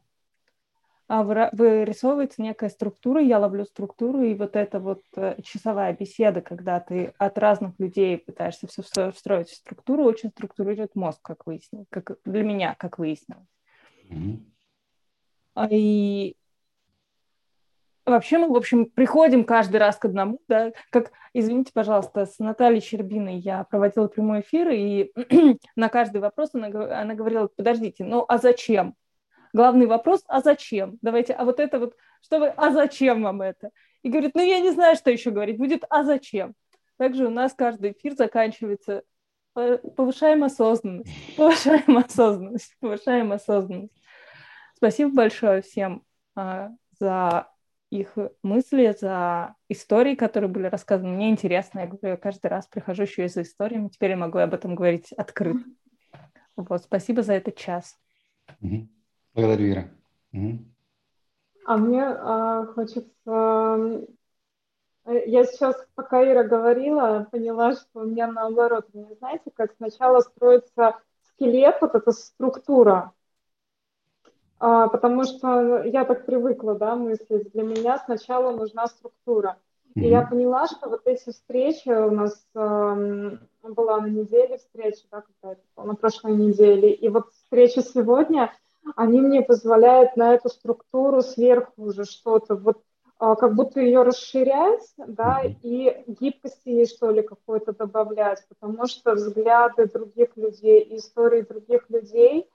[1.08, 7.14] вырисовывается некая структура, я ловлю структуру, и вот эта вот э, часовая беседа, когда ты
[7.18, 12.44] от разных людей пытаешься все встроить в структуру, очень структурирует мозг, как выяснилось, как для
[12.44, 13.48] меня, как выяснилось.
[14.10, 15.68] Mm-hmm.
[15.70, 16.36] И
[18.06, 22.82] вообще мы, в общем, приходим каждый раз к одному, да, как, извините, пожалуйста, с Натальей
[22.82, 25.12] Щербиной я проводила прямой эфир, и
[25.76, 26.68] на каждый вопрос она,
[27.00, 28.96] она говорила, подождите, ну а зачем?
[29.56, 30.98] Главный вопрос, а зачем?
[31.02, 33.72] Давайте, а вот это вот, что вы, а зачем вам это?
[34.04, 36.54] И говорит, ну я не знаю, что еще говорить, будет, а зачем?
[36.98, 39.04] Также у нас каждый эфир заканчивается
[39.56, 43.94] э, повышаем осознанность, повышаем осознанность, повышаем осознанность.
[44.76, 46.04] Спасибо большое всем
[46.36, 47.48] а, за
[47.90, 51.10] их мысли, за истории, которые были рассказаны.
[51.10, 54.38] Мне интересно, я говорю, я каждый раз прихожу еще и за историями, теперь я могу
[54.38, 55.64] об этом говорить открыто.
[56.58, 57.98] Вот, спасибо за этот час.
[58.62, 58.88] Mm-hmm.
[59.36, 59.90] Благодарю, Ира.
[60.34, 60.60] Угу.
[61.66, 64.08] А мне а, хочется...
[65.06, 71.00] Я сейчас, пока Ира говорила, поняла, что у меня наоборот, вы знаете, как сначала строится
[71.28, 73.12] скелет, вот эта структура,
[74.58, 77.52] а, потому что я так привыкла, да, мыслить.
[77.52, 79.58] Для меня сначала нужна структура.
[79.96, 80.08] И mm-hmm.
[80.08, 85.84] я поняла, что вот эти встречи у нас э, была на неделе встреча, да, какая-то,
[85.84, 88.54] на прошлой неделе, и вот встреча сегодня–
[88.96, 92.82] они мне позволяют на эту структуру сверху уже что-то, вот
[93.18, 99.14] а, как будто ее расширять, да, и гибкости ей, что ли, какой-то добавлять, потому что
[99.14, 102.50] взгляды других людей истории других людей,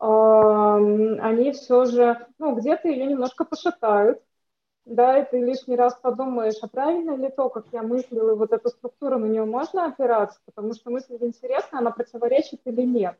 [0.00, 4.22] они все же, ну, где-то ее немножко пошатают,
[4.86, 8.70] да, и ты лишний раз подумаешь, а правильно ли то, как я мыслила, вот эту
[8.70, 13.16] структуру, на нее можно опираться, потому что мысль интересная, она противоречит или нет.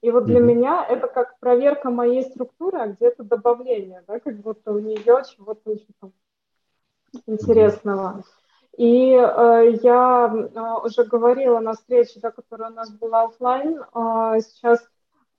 [0.00, 0.42] И вот для mm-hmm.
[0.42, 5.70] меня это как проверка моей структуры, а где-то добавление, да, как будто у нее чего-то
[5.70, 6.12] еще там
[7.26, 8.22] интересного.
[8.76, 14.40] И э, я э, уже говорила на встрече, да, которая у нас была офлайн, э,
[14.40, 14.80] сейчас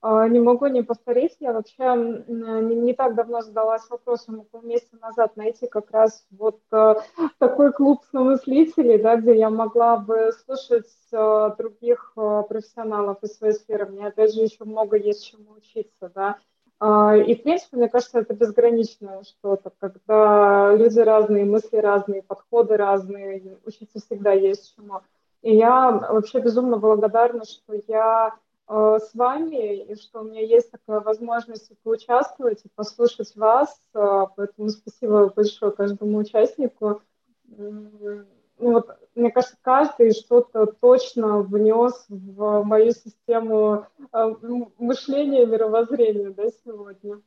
[0.02, 5.36] не могу не повторить, я вообще не, не так давно задалась вопросом, около месяца назад
[5.36, 6.94] найти как раз вот э,
[7.38, 13.52] такой клуб самомыслителей, да, где я могла бы слушать э, других э, профессионалов из своей
[13.52, 13.86] сферы.
[13.86, 16.38] Мне, опять же, еще много есть чему учиться, да.
[16.78, 22.78] А, и, в принципе, мне кажется, это безграничное что-то, когда люди разные, мысли разные, подходы
[22.78, 25.02] разные, учиться всегда есть чему.
[25.42, 28.34] И я вообще безумно благодарна, что я
[28.70, 33.76] с вами, и что у меня есть такая возможность поучаствовать и послушать вас.
[33.94, 37.02] Э, поэтому спасибо большое каждому участнику.
[37.48, 38.24] Ну,
[38.58, 44.34] вот, мне кажется, каждый что-то точно внес в мою систему э,
[44.78, 47.20] мышления, мировоззрения да, сегодня.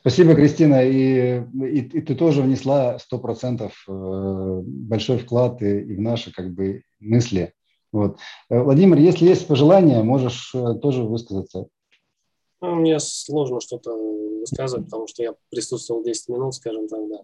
[0.00, 0.82] Спасибо, Кристина.
[0.82, 3.70] И, и, и ты тоже внесла 100%
[4.64, 7.52] большой вклад и, и в наши как бы, мысли.
[7.96, 8.18] Вот.
[8.50, 11.66] Э, Владимир, если есть пожелания, можешь э, тоже высказаться.
[12.60, 13.90] Ну, мне сложно что-то
[14.40, 17.18] высказывать, потому что я присутствовал 10 минут, скажем так, да.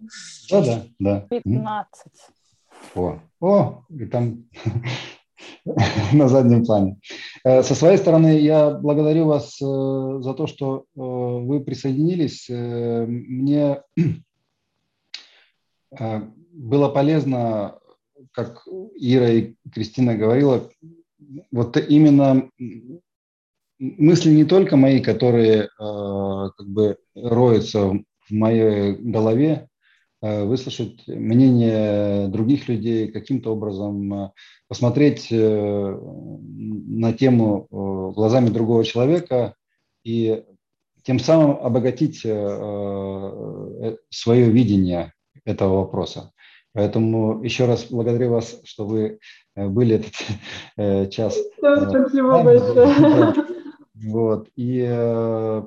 [0.50, 1.26] Да, да, да.
[1.28, 2.04] 15.
[2.94, 4.48] О, о, и там
[6.14, 6.98] на заднем плане.
[7.44, 12.48] Э, со своей стороны, я благодарю вас за то, что вы присоединились.
[12.48, 13.82] Мне
[15.90, 17.78] было полезно
[18.32, 18.66] как
[18.96, 20.68] Ира и Кристина говорила,
[21.50, 22.48] вот именно
[23.78, 29.68] мысли не только мои, которые э, как бы роются в моей голове,
[30.20, 34.30] э, выслушать мнение других людей, каким-то образом э,
[34.68, 37.66] посмотреть на тему
[38.14, 39.54] глазами другого человека
[40.04, 40.44] и
[41.02, 43.98] тем самым обогатить свое
[44.50, 45.12] видение
[45.44, 46.32] этого вопроса.
[46.74, 49.18] Поэтому еще раз благодарю вас, что вы
[49.54, 50.14] э, были этот
[50.76, 51.36] э, час.
[51.58, 53.34] Спасибо большое.
[54.04, 54.48] Вот.
[54.56, 55.62] И э,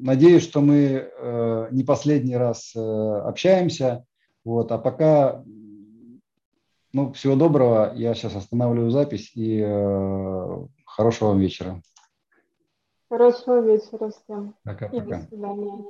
[0.00, 4.04] надеюсь, что мы э, не последний раз э, общаемся.
[4.44, 4.70] Вот.
[4.70, 5.42] А пока
[6.94, 7.92] ну, всего доброго.
[7.96, 11.82] Я сейчас останавливаю запись и э, хорошего вам вечера.
[13.10, 14.54] Хорошего вечера всем.
[14.62, 15.04] Пока-пока.
[15.04, 15.84] До свидания.